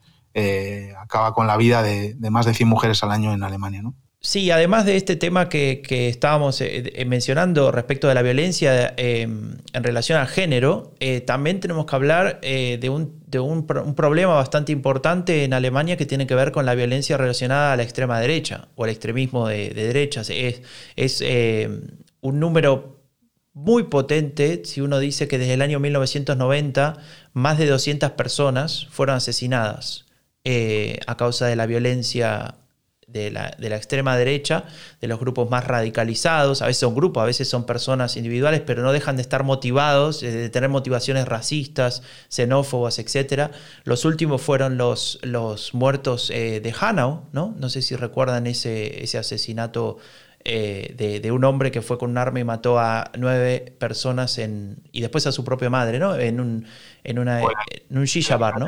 acaba 1.01 1.33
con 1.33 1.49
la 1.49 1.57
vida 1.57 1.83
de, 1.83 2.15
de, 2.15 2.31
más 2.31 2.47
de 2.47 2.55
100 2.55 2.69
mujeres 2.69 3.03
al 3.03 3.11
año 3.11 3.33
en 3.33 3.43
Alemania. 3.43 3.83
¿no? 3.83 3.95
Sí, 4.25 4.51
además 4.51 4.87
de 4.87 4.97
este 4.97 5.17
tema 5.17 5.51
que, 5.51 5.83
estábamos 6.09 6.63
eh, 6.63 6.93
eh, 6.95 7.05
mencionando 7.05 7.71
respecto 7.71 8.09
de 8.09 8.15
la 8.15 8.23
violencia 8.23 8.95
em, 8.97 9.59
en 9.75 9.85
relación 9.85 10.19
al 10.19 10.29
género, 10.29 10.95
eh, 10.99 11.21
también 11.21 11.61
tenemos 11.61 11.85
que 11.85 11.95
hablar 11.95 12.41
de, 12.41 12.89
un, 12.89 13.67
problema 13.95 14.33
bastante 14.33 14.73
importante 14.73 15.45
en 15.45 15.53
Alemania 15.53 15.99
que 15.99 16.07
tiene 16.07 16.27
que 16.27 16.35
ver 16.35 16.53
con 16.53 16.65
la 16.65 16.75
violencia 16.75 17.19
relacionada 17.19 17.75
a 17.75 17.77
la 17.77 17.83
extrema 17.83 18.19
derecha 18.19 18.69
o 18.77 18.85
al 18.85 18.91
extremismo 18.91 19.47
de, 19.49 19.75
derechas. 19.75 20.31
Es, 20.31 20.63
es 20.97 21.23
un 22.23 22.41
número 22.41 23.03
muy 23.53 23.85
potente 23.85 24.63
si 24.65 24.81
uno 24.81 25.01
dice 25.01 25.29
que 25.29 25.37
desde 25.37 25.53
el 25.53 25.61
año 25.61 25.81
1990 25.81 26.97
más 27.35 27.59
de 27.59 27.67
200 27.67 28.13
personas 28.13 28.87
fueron 28.91 29.17
asesinadas 29.17 30.07
a 31.07 31.17
causa 31.19 31.47
de 31.47 31.57
la 31.57 31.67
violencia 31.67 32.55
de 33.15 33.31
la, 33.31 33.77
extrema 33.77 34.17
derecha, 34.17 34.65
de 35.01 35.09
los 35.09 35.21
grupos 35.21 35.49
más 35.49 35.67
radicalizados, 35.67 36.61
a 36.63 36.67
veces 36.67 36.81
son 36.81 36.95
grupos, 36.95 37.23
a 37.23 37.27
veces 37.27 37.49
son 37.49 37.65
personas 37.65 38.17
individuales, 38.17 38.61
pero 38.61 38.83
no 38.83 38.93
dejan 38.93 39.17
de 39.17 39.23
estar 39.23 39.45
motivados, 39.45 40.23
eh, 40.23 40.31
de 40.31 40.51
tener 40.51 40.69
motivaciones 40.69 41.27
racistas, 41.27 42.03
xenófobas, 42.29 42.99
etc. 42.99 43.53
Los 43.85 44.05
últimos 44.05 44.43
fueron 44.43 44.77
los, 44.77 45.21
los 45.23 45.75
muertos 45.75 46.31
eh, 46.31 46.61
de 46.61 46.75
Hanau, 46.79 47.29
¿no? 47.33 47.55
No 47.59 47.69
sé 47.69 47.83
si 47.83 47.95
recuerdan 47.95 48.47
ese, 48.49 49.05
ese 49.05 49.19
asesinato 49.19 49.99
eh, 50.45 51.21
de, 51.23 51.33
un 51.33 51.45
hombre 51.45 51.71
que 51.71 51.81
fue 51.81 51.97
con 51.97 52.11
un 52.11 52.19
arma 52.19 52.41
y 52.41 52.45
mató 52.45 52.79
a 52.79 53.11
nueve 53.17 53.75
personas 53.79 54.39
en, 54.39 54.83
y 54.93 55.01
después 55.01 55.27
a 55.27 55.33
su 55.33 55.45
propia 55.45 55.71
madre, 55.71 55.99
¿no? 55.99 56.17
En 56.17 56.41
un, 56.41 56.67
en 57.05 57.19
una, 57.19 57.41
en 57.41 57.97
un 57.97 58.05
shisha 58.05 58.37
bar, 58.37 58.59
¿no? 58.59 58.67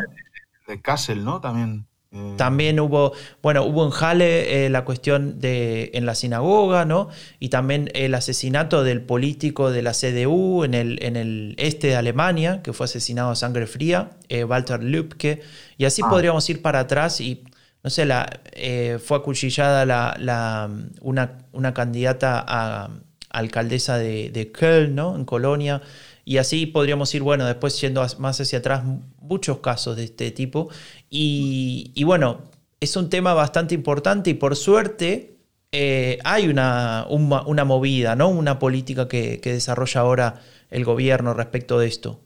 De 0.69 0.81
Kassel, 0.81 1.25
¿no? 1.25 1.41
También. 1.41 1.87
Mm. 2.11 2.37
También 2.37 2.79
hubo, 2.81 3.13
bueno, 3.43 3.65
hubo 3.65 3.85
en 3.85 3.93
Halle 3.93 4.67
eh, 4.67 4.71
la 4.71 4.85
cuestión 4.85 5.41
de 5.41 5.91
en 5.95 6.07
la 6.07 6.15
sinagoga, 6.15 6.85
¿no? 6.85 7.09
Y 7.41 7.49
también 7.49 7.91
el 7.95 8.15
asesinato 8.15 8.85
del 8.85 9.03
político 9.03 9.71
de 9.71 9.83
la 9.83 9.93
CDU 9.93 10.65
en 10.65 10.75
el, 10.75 11.03
en 11.03 11.17
el 11.17 11.55
este 11.59 11.89
de 11.89 11.97
Alemania, 11.97 12.63
que 12.63 12.73
fue 12.73 12.85
asesinado 12.85 13.31
a 13.31 13.37
sangre 13.37 13.67
fría, 13.67 14.11
eh, 14.29 14.45
Walter 14.45 14.83
Lübke. 14.83 15.43
Y 15.79 15.85
así 15.85 16.03
ah. 16.05 16.09
podríamos 16.09 16.49
ir 16.49 16.63
para 16.63 16.81
atrás 16.81 17.21
y, 17.21 17.45
no 17.83 17.91
sé, 17.91 18.07
la, 18.07 18.41
eh, 18.53 18.99
fue 19.05 19.19
acuchillada 19.19 19.85
la, 19.85 20.71
una, 21.01 21.39
una, 21.53 21.75
candidata 21.75 22.45
a 22.47 22.91
alcaldesa 23.31 23.99
de, 23.99 24.31
de 24.31 24.53
Köln, 24.53 24.95
¿no? 24.95 25.17
En 25.17 25.25
Colonia. 25.25 25.83
Y 26.29 26.39
así 26.39 26.67
podríamos 26.67 27.15
ir, 27.15 27.23
bueno, 27.23 27.45
después 27.45 27.81
yendo 27.81 28.05
más 28.19 28.41
hacia 28.41 28.59
atrás, 28.59 28.83
muchos 29.21 29.59
casos 29.59 29.97
de 29.97 30.03
este 30.03 30.33
tipo. 30.33 30.69
Y, 31.09 32.03
bueno, 32.03 32.39
es 32.81 32.97
un 32.97 33.09
tema 33.09 33.33
bastante 33.33 33.77
importante 33.77 34.31
y 34.31 34.35
por 34.35 34.57
suerte 34.57 35.37
eh, 35.71 36.19
hay 36.25 36.49
una, 36.49 37.07
una, 37.09 37.65
movida, 37.65 38.17
¿no? 38.17 38.27
Una 38.27 38.59
política 38.59 39.07
que, 39.07 39.41
desarrolla 39.41 40.01
ahora 40.01 40.43
el 40.69 40.85
gobierno 40.85 41.33
respecto 41.33 41.79
de 41.79 41.87
esto. 41.87 42.19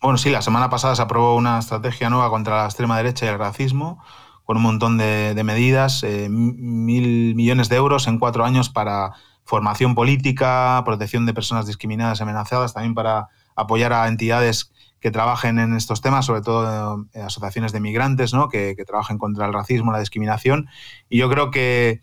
Bueno, 0.00 0.18
sí, 0.18 0.30
la 0.30 0.40
semana 0.40 0.70
pasada 0.70 0.94
se 0.94 1.02
aprobó 1.02 1.34
una 1.34 1.58
estrategia 1.58 2.08
nueva 2.10 2.30
contra 2.30 2.58
la 2.58 2.66
extrema 2.66 2.96
derecha 2.96 3.26
y 3.26 3.30
el 3.30 3.40
racismo, 3.40 4.00
con 4.44 4.56
un 4.56 4.62
montón 4.62 4.98
de, 4.98 5.34
medidas, 5.44 6.04
eh, 6.04 6.28
mil 6.30 7.34
millones 7.34 7.68
de 7.68 7.74
euros 7.74 8.06
en 8.06 8.20
cuatro 8.20 8.44
años 8.44 8.70
para 8.70 9.14
formación 9.42 9.96
política, 9.96 10.80
protección 10.84 11.26
de 11.26 11.34
personas 11.34 11.66
discriminadas 11.66 12.20
y 12.20 12.22
amenazadas, 12.22 12.72
también 12.72 12.94
para 12.94 13.30
apoyar 13.58 13.92
a 13.92 14.08
entidades 14.08 14.72
que 15.00 15.10
trabajen 15.10 15.58
en 15.58 15.74
estos 15.74 16.00
temas, 16.00 16.26
sobre 16.26 16.42
todo 16.42 17.06
eh, 17.12 17.20
asociaciones 17.20 17.72
de 17.72 17.80
migrantes, 17.80 18.34
¿no? 18.34 18.48
que, 18.48 18.74
trabajen 18.86 19.18
contra 19.18 19.46
el 19.46 19.52
racismo, 19.52 19.92
la 19.92 20.00
discriminación. 20.00 20.68
Y 21.08 21.18
yo 21.18 21.30
creo 21.30 21.50
que 21.50 22.00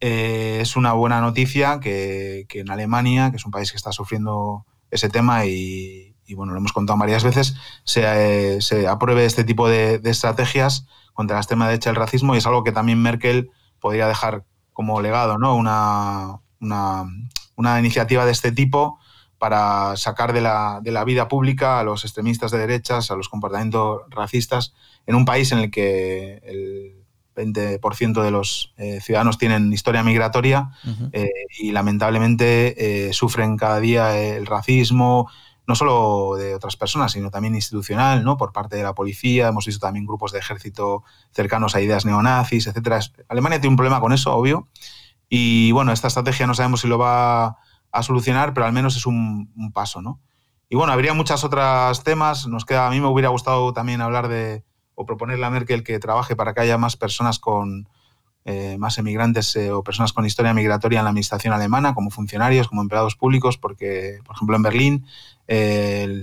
eh, 0.00 0.58
es 0.60 0.76
una 0.76 0.92
buena 0.92 1.20
noticia 1.20 1.80
que, 1.80 2.46
en 2.48 2.70
Alemania, 2.70 3.30
que 3.30 3.36
es 3.36 3.44
un 3.44 3.50
país 3.50 3.70
que 3.70 3.76
está 3.76 3.92
sufriendo 3.92 4.64
ese 4.90 5.08
tema 5.08 5.46
y, 5.46 6.14
bueno, 6.34 6.52
lo 6.52 6.58
hemos 6.58 6.72
contado 6.72 6.98
varias 6.98 7.24
veces, 7.24 7.56
se, 7.84 8.60
se 8.60 8.86
apruebe 8.86 9.24
este 9.24 9.44
tipo 9.44 9.68
de, 9.68 10.00
estrategias 10.04 10.86
contra 11.14 11.36
la 11.36 11.40
extrema 11.40 11.66
derecha 11.66 11.90
del 11.90 11.96
racismo 11.96 12.34
y 12.34 12.38
es 12.38 12.46
algo 12.46 12.62
que 12.62 12.72
también 12.72 13.02
Merkel 13.02 13.50
podría 13.80 14.06
dejar 14.06 14.44
como 14.72 15.00
legado, 15.00 15.38
¿no? 15.38 15.56
Una, 15.56 16.40
una 16.60 17.78
iniciativa 17.80 18.24
de 18.24 18.32
este 18.32 18.52
tipo 18.52 18.98
para 19.38 19.96
sacar 19.96 20.32
de 20.32 20.40
la, 20.40 20.80
de 20.82 20.92
la, 20.92 21.04
vida 21.04 21.28
pública 21.28 21.78
a 21.78 21.84
los 21.84 22.04
extremistas 22.04 22.50
de 22.50 22.58
derechas, 22.58 23.10
a 23.10 23.16
los 23.16 23.28
comportamientos 23.28 24.02
racistas, 24.08 24.74
en 25.06 25.14
un 25.14 25.24
país 25.24 25.52
en 25.52 25.58
el 25.58 25.70
que 25.70 26.40
el 26.44 27.06
20% 27.36 28.22
de 28.22 28.30
los 28.30 28.72
eh, 28.78 29.00
ciudadanos 29.00 29.38
tienen 29.38 29.72
historia 29.72 30.02
migratoria 30.02 30.70
eh, 31.12 31.28
y 31.58 31.70
lamentablemente 31.70 33.08
eh, 33.08 33.12
sufren 33.12 33.56
cada 33.56 33.78
día 33.78 34.18
el 34.18 34.46
racismo, 34.46 35.30
no 35.66 35.74
solo 35.74 36.36
de 36.36 36.54
otras 36.54 36.76
personas, 36.76 37.12
sino 37.12 37.30
también 37.30 37.54
institucional, 37.54 38.24
¿no? 38.24 38.36
por 38.36 38.52
parte 38.52 38.76
de 38.76 38.82
la 38.82 38.94
policía. 38.94 39.48
Hemos 39.48 39.66
visto 39.66 39.84
también 39.84 40.06
grupos 40.06 40.32
de 40.32 40.38
ejército 40.38 41.04
cercanos 41.32 41.74
a 41.74 41.80
ideas 41.80 42.06
neonazis, 42.06 42.68
etc. 42.68 43.04
Alemania 43.28 43.60
tiene 43.60 43.72
un 43.72 43.76
problema 43.76 44.00
con 44.00 44.12
eso, 44.12 44.34
obvio. 44.34 44.68
Y 45.28 45.72
bueno, 45.72 45.92
esta 45.92 46.06
estrategia 46.06 46.46
no 46.46 46.54
sabemos 46.54 46.80
si 46.80 46.88
lo 46.88 46.98
va 46.98 47.58
a 47.98 48.02
solucionar, 48.02 48.54
pero 48.54 48.66
al 48.66 48.72
menos 48.72 48.96
es 48.96 49.06
un, 49.06 49.72
paso, 49.72 50.02
¿no? 50.02 50.20
Y 50.68 50.76
bueno, 50.76 50.92
habría 50.92 51.14
muchos 51.14 51.44
otros 51.44 52.02
temas. 52.02 52.46
Nos 52.46 52.64
queda, 52.64 52.86
a 52.86 52.90
mí 52.90 53.00
me 53.00 53.06
hubiera 53.06 53.28
gustado 53.28 53.72
también 53.72 54.00
hablar 54.00 54.28
de, 54.28 54.64
o 54.94 55.06
proponerle 55.06 55.46
a 55.46 55.50
Merkel 55.50 55.84
que 55.84 55.98
trabaje 55.98 56.34
para 56.34 56.54
que 56.54 56.60
haya 56.60 56.78
más 56.78 56.96
personas 56.96 57.38
con, 57.38 57.88
eh, 58.44 58.76
más 58.78 58.98
emigrantes 58.98 59.54
eh, 59.56 59.70
o 59.70 59.82
personas 59.84 60.12
con 60.12 60.26
historia 60.26 60.54
migratoria 60.54 60.98
en 60.98 61.04
la 61.04 61.10
administración 61.10 61.52
alemana, 61.52 61.94
como 61.94 62.10
funcionarios, 62.10 62.68
como 62.68 62.82
empleados 62.82 63.16
públicos, 63.16 63.58
porque, 63.58 64.18
por 64.24 64.36
ejemplo, 64.36 64.56
en 64.56 64.62
Berlín 64.62 65.06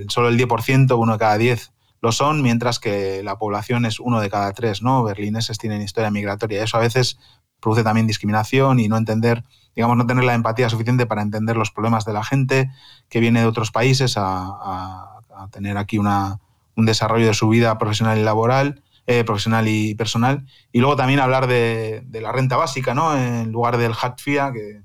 solo 0.09 0.27
el 0.27 0.37
10%, 0.37 0.97
uno 0.97 1.13
de 1.13 1.19
cada 1.19 1.37
10 1.37 1.73
lo 2.03 2.11
son, 2.11 2.41
mientras 2.41 2.79
que 2.79 3.23
la 3.23 3.37
población 3.37 3.85
es 3.85 4.01
uno 4.01 4.19
de 4.19 4.29
cada 4.29 4.51
tres, 4.51 4.81
¿no? 4.81 5.05
Berlineses 5.05 5.57
tienen 5.57 5.81
historia 5.81 6.11
migratoria. 6.11 6.61
Eso 6.61 6.75
a 6.75 6.81
veces 6.81 7.17
produce 7.61 7.81
también 7.81 8.07
discriminación 8.07 8.81
y 8.81 8.89
no 8.89 8.97
entender 8.97 9.45
digamos, 9.75 9.97
no 9.97 10.05
tener 10.05 10.23
la 10.23 10.33
empatía 10.33 10.69
suficiente 10.69 11.05
para 11.05 11.21
entender 11.21 11.57
los 11.57 11.71
problemas 11.71 12.05
de 12.05 12.13
la 12.13 12.23
gente 12.23 12.71
que 13.09 13.19
viene 13.19 13.41
de 13.41 13.45
otros 13.45 13.71
países 13.71 14.15
a, 14.17 15.09
tener 15.51 15.77
aquí 15.77 15.97
una, 15.97 16.39
un 16.75 16.85
desarrollo 16.85 17.27
de 17.27 17.33
su 17.33 17.49
vida 17.49 17.77
profesional 17.77 18.17
y 18.17 18.23
laboral, 18.23 18.81
eh, 19.07 19.23
profesional 19.25 19.67
y 19.67 19.93
personal. 19.95 20.45
Y 20.71 20.79
luego 20.79 20.95
también 20.95 21.19
hablar 21.19 21.47
de, 21.47 22.05
la 22.11 22.31
renta 22.31 22.55
básica, 22.55 22.93
¿no? 22.93 23.17
En 23.17 23.51
lugar 23.51 23.77
del 23.77 23.91
HATFIA, 23.99 24.53
que, 24.53 24.81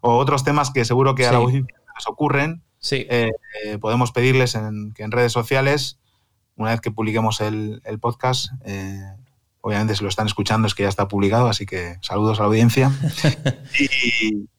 o 0.00 0.16
otros 0.16 0.44
temas 0.44 0.70
que 0.70 0.84
seguro 0.84 1.14
que 1.14 1.26
a 1.26 1.32
la 1.32 1.38
audiencia 1.38 1.76
les 1.94 2.06
ocurren. 2.06 2.62
Sí. 2.78 3.06
Eh, 3.10 3.30
eh, 3.64 3.78
podemos 3.78 4.12
pedirles 4.12 4.54
en, 4.54 4.92
que 4.94 5.02
en 5.02 5.10
redes 5.10 5.32
sociales, 5.32 5.98
una 6.56 6.70
vez 6.70 6.80
que 6.80 6.90
publiquemos 6.90 7.40
el, 7.40 7.82
el 7.84 7.98
podcast, 7.98 8.50
obviamente 9.64 9.96
si 9.96 10.02
lo 10.02 10.10
están 10.10 10.26
escuchando 10.26 10.68
es 10.68 10.74
que 10.74 10.82
ya 10.82 10.90
está 10.90 11.08
publicado, 11.08 11.48
así 11.48 11.64
que 11.64 11.96
saludos 12.02 12.38
a 12.38 12.42
la 12.42 12.48
audiencia. 12.48 12.92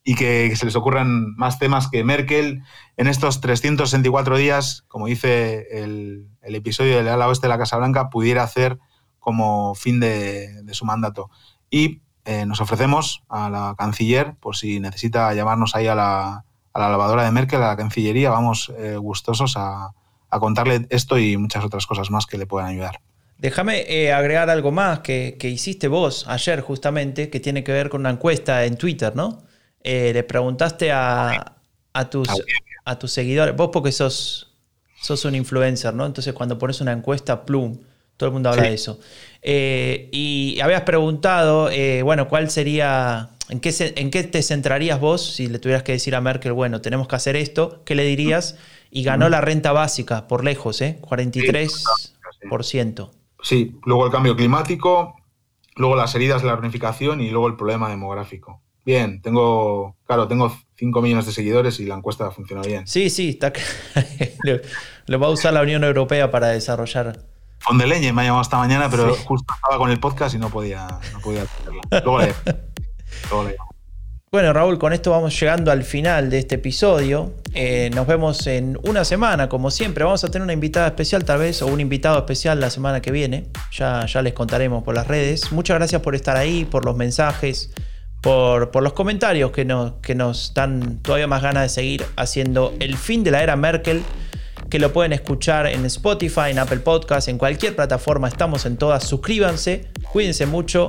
y, 0.03 0.15
que 0.15 0.55
se 0.55 0.65
les 0.65 0.75
ocurran 0.75 1.35
más 1.35 1.59
temas 1.59 1.89
que 1.89 2.03
Merkel 2.03 2.63
en 2.97 3.07
estos 3.07 3.39
364 3.39 4.35
días, 4.35 4.83
como 4.87 5.05
dice 5.05 5.67
el, 5.83 6.27
episodio 6.41 6.97
del 6.97 7.07
ala 7.07 7.27
oeste 7.27 7.45
de 7.45 7.49
la 7.49 7.59
Casa 7.59 7.77
Blanca, 7.77 8.09
pudiera 8.09 8.41
hacer 8.41 8.79
como 9.19 9.75
fin 9.75 9.99
de, 9.99 10.63
su 10.71 10.85
mandato. 10.85 11.29
Y 11.69 12.01
eh, 12.23 12.47
nos 12.47 12.59
ofrecemos 12.59 13.23
a 13.29 13.51
la 13.51 13.75
canciller, 13.77 14.35
por 14.39 14.55
si 14.55 14.79
necesita 14.79 15.31
llamarnos 15.35 15.75
ahí 15.75 15.85
a 15.85 15.93
la, 15.93 16.45
lavadora 16.73 17.25
de 17.25 17.31
Merkel, 17.31 17.61
a 17.61 17.67
la 17.67 17.77
cancillería, 17.77 18.31
vamos 18.31 18.73
eh, 18.75 18.97
gustosos 18.97 19.55
a 19.55 19.93
contarle 20.39 20.87
esto 20.89 21.19
y 21.19 21.37
muchas 21.37 21.63
otras 21.63 21.85
cosas 21.85 22.09
más 22.09 22.25
que 22.25 22.39
le 22.39 22.47
puedan 22.47 22.69
ayudar. 22.69 23.01
Déjame 23.45 23.85
eh, 23.87 24.11
agregar 24.11 24.49
algo 24.49 24.71
más 24.71 25.01
que, 25.01 25.37
hiciste 25.39 25.87
vos 25.87 26.25
ayer 26.27 26.61
justamente, 26.61 27.29
que 27.29 27.39
tiene 27.39 27.63
que 27.63 27.71
ver 27.71 27.89
con 27.89 28.01
una 28.01 28.09
encuesta 28.09 28.65
en 28.65 28.75
Twitter, 28.75 29.15
¿no? 29.15 29.43
Eh, 29.83 30.09
le 30.15 30.23
preguntaste 30.23 30.91
a, 30.91 31.53
tus, 32.09 32.27
a 32.85 32.97
tus 32.97 33.11
seguidores, 33.11 33.55
vos 33.55 33.69
porque 33.71 33.91
sos, 33.91 34.51
sos 34.99 35.25
un 35.25 35.35
influencer, 35.35 35.93
¿no? 35.93 36.07
Entonces 36.07 36.33
cuando 36.33 36.57
pones 36.57 36.81
una 36.81 36.91
encuesta, 36.91 37.45
plum, 37.45 37.77
todo 38.17 38.29
el 38.29 38.33
mundo 38.33 38.49
habla 38.49 38.63
de 38.63 38.73
eso. 38.73 38.99
Eh, 39.43 40.09
y 40.11 40.59
habías 40.59 40.81
preguntado, 40.81 41.69
bueno, 42.03 42.27
¿cuál 42.27 42.49
sería, 42.49 43.29
en 43.49 43.59
qué, 43.59 43.71
en 43.95 44.09
qué 44.09 44.23
te 44.23 44.41
centrarías 44.41 44.99
vos 44.99 45.35
si 45.35 45.45
le 45.49 45.59
tuvieras 45.59 45.83
que 45.83 45.91
decir 45.91 46.15
a 46.15 46.21
Merkel, 46.21 46.53
bueno, 46.53 46.81
tenemos 46.81 47.07
que 47.07 47.15
hacer 47.15 47.35
esto? 47.35 47.83
¿Qué 47.85 47.93
le 47.93 48.05
dirías? 48.05 48.57
Y 48.89 49.03
ganó 49.03 49.29
la 49.29 49.39
renta 49.39 49.71
básica 49.71 50.27
por 50.27 50.43
lejos, 50.43 50.81
¿eh? 50.81 50.97
43%. 51.03 51.69
Sí, 53.11 53.24
luego 53.85 54.05
el 54.05 54.11
cambio 54.11 54.35
climático, 54.35 55.15
luego 55.75 55.95
las 55.95 56.15
heridas 56.15 56.41
de 56.41 56.47
la 56.47 56.55
reunificación 56.55 57.21
y 57.21 57.29
luego 57.29 57.47
el 57.47 57.55
problema 57.55 57.89
demográfico. 57.89 58.61
Bien, 58.85 59.21
tengo, 59.21 59.95
claro, 60.05 60.27
tengo 60.27 60.55
5 60.75 61.01
millones 61.01 61.25
de 61.25 61.31
seguidores 61.31 61.79
y 61.79 61.85
la 61.85 61.95
encuesta 61.95 62.29
funciona 62.31 62.61
bien. 62.61 62.85
Sí, 62.85 63.09
sí, 63.09 63.29
está 63.29 63.51
lo, 65.07 65.19
va 65.19 65.27
a 65.27 65.31
usar 65.31 65.53
la 65.53 65.61
Unión 65.61 65.83
Europea 65.83 66.29
para 66.29 66.47
desarrollar 66.49 67.19
Leñe 67.73 68.13
me 68.13 68.21
ha 68.21 68.25
llamado 68.25 68.43
esta 68.43 68.57
mañana, 68.57 68.89
pero 68.91 69.15
justo 69.15 69.53
estaba 69.55 69.79
con 69.79 69.89
el 69.89 69.99
podcast 69.99 70.35
y 70.35 70.37
no 70.37 70.49
podía, 70.49 70.87
no 71.13 71.19
podía 71.19 71.43
hacerla. 71.43 71.81
Luego 72.03 72.19
le, 72.19 72.35
luego 73.31 73.43
le 73.43 73.57
bueno, 74.35 74.51
Raúl, 74.51 74.77
con 74.77 74.91
esto 74.91 75.11
vamos 75.11 75.39
llegando 75.39 75.71
al 75.71 75.85
final 75.85 76.29
de 76.29 76.39
este 76.39 76.55
episodio. 76.55 77.35
Eh, 77.53 77.89
nos 77.95 78.05
vemos 78.05 78.45
en 78.47 78.77
una 78.83 79.05
semana, 79.05 79.47
como 79.47 79.71
siempre. 79.71 80.03
Vamos 80.03 80.25
a 80.25 80.27
tener 80.27 80.43
una 80.43 80.51
invitada 80.51 80.87
especial, 80.87 81.23
tal 81.23 81.39
vez, 81.39 81.61
o 81.61 81.67
un 81.67 81.79
invitado 81.79 82.17
especial 82.17 82.59
la 82.59 82.69
semana 82.69 83.01
que 83.01 83.11
viene. 83.11 83.45
Ya, 83.71 84.05
ya 84.05 84.21
les 84.21 84.33
contaremos 84.33 84.83
por 84.83 84.93
las 84.93 85.07
redes. 85.07 85.53
Muchas 85.53 85.77
gracias 85.77 86.01
por 86.01 86.15
estar 86.15 86.35
ahí, 86.35 86.65
por 86.65 86.83
los 86.83 86.97
mensajes, 86.97 87.71
por, 88.21 88.71
por 88.71 88.83
los 88.83 88.91
comentarios 88.91 89.51
que 89.51 89.63
nos, 89.63 89.93
que 90.01 90.15
nos 90.15 90.53
dan 90.53 90.97
todavía 91.01 91.27
más 91.27 91.41
ganas 91.41 91.63
de 91.63 91.69
seguir 91.69 92.05
haciendo 92.17 92.73
el 92.81 92.97
fin 92.97 93.23
de 93.23 93.31
la 93.31 93.41
era 93.41 93.55
Merkel 93.55 94.03
que 94.69 94.79
lo 94.79 94.91
pueden 94.91 95.13
escuchar 95.13 95.67
en 95.67 95.85
Spotify, 95.85 96.49
en 96.49 96.59
Apple 96.59 96.79
Podcast, 96.79 97.29
en 97.29 97.37
cualquier 97.37 97.73
plataforma, 97.73 98.27
estamos 98.27 98.65
en 98.65 98.75
todas. 98.75 99.05
Suscríbanse, 99.05 99.87
cuídense 100.11 100.45
mucho 100.45 100.87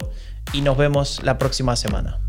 y 0.53 0.63
nos 0.63 0.77
vemos 0.77 1.21
la 1.23 1.39
próxima 1.39 1.77
semana. 1.77 2.26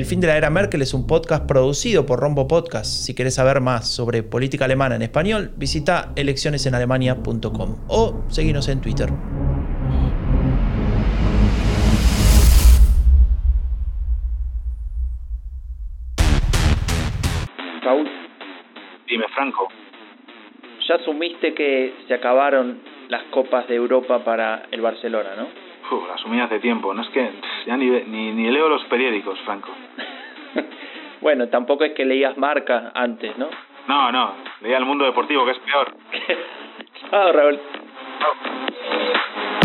El 0.00 0.06
fin 0.06 0.18
de 0.18 0.28
la 0.28 0.38
era 0.38 0.48
Merkel 0.48 0.80
es 0.80 0.94
un 0.94 1.06
podcast 1.06 1.46
producido 1.46 2.06
por 2.06 2.20
Rombo 2.20 2.48
Podcast. 2.48 2.86
Si 2.86 3.14
quieres 3.14 3.34
saber 3.34 3.60
más 3.60 3.86
sobre 3.86 4.22
política 4.22 4.64
alemana 4.64 4.96
en 4.96 5.02
español, 5.02 5.50
visita 5.58 6.12
eleccionesenalemania.com 6.16 7.76
o 7.86 8.24
seguinos 8.28 8.66
en 8.70 8.80
Twitter. 8.80 9.10
Raúl. 17.82 18.08
Dime, 19.06 19.26
Franco. 19.34 19.68
Ya 20.88 20.94
asumiste 20.94 21.52
que 21.52 21.92
se 22.08 22.14
acabaron 22.14 22.80
las 23.10 23.24
copas 23.24 23.68
de 23.68 23.74
Europa 23.74 24.24
para 24.24 24.62
el 24.70 24.80
Barcelona, 24.80 25.36
¿no? 25.36 25.69
Uf, 25.90 26.08
la 26.08 26.14
asumí 26.14 26.40
hace 26.40 26.60
tiempo. 26.60 26.94
No 26.94 27.02
es 27.02 27.08
que 27.08 27.30
ya 27.66 27.76
ni, 27.76 27.86
ni, 27.88 28.32
ni 28.32 28.50
leo 28.50 28.68
los 28.68 28.84
periódicos, 28.84 29.38
Franco. 29.40 29.70
bueno, 31.20 31.48
tampoco 31.48 31.84
es 31.84 31.92
que 31.92 32.04
leías 32.04 32.36
marca 32.36 32.92
antes, 32.94 33.36
¿no? 33.38 33.48
No, 33.88 34.12
no. 34.12 34.34
Leía 34.60 34.78
el 34.78 34.84
mundo 34.84 35.04
deportivo, 35.04 35.44
que 35.44 35.52
es 35.52 35.58
peor. 35.58 35.92
Chao, 37.10 37.32
Raúl. 37.32 37.58
Chao. 38.20 39.59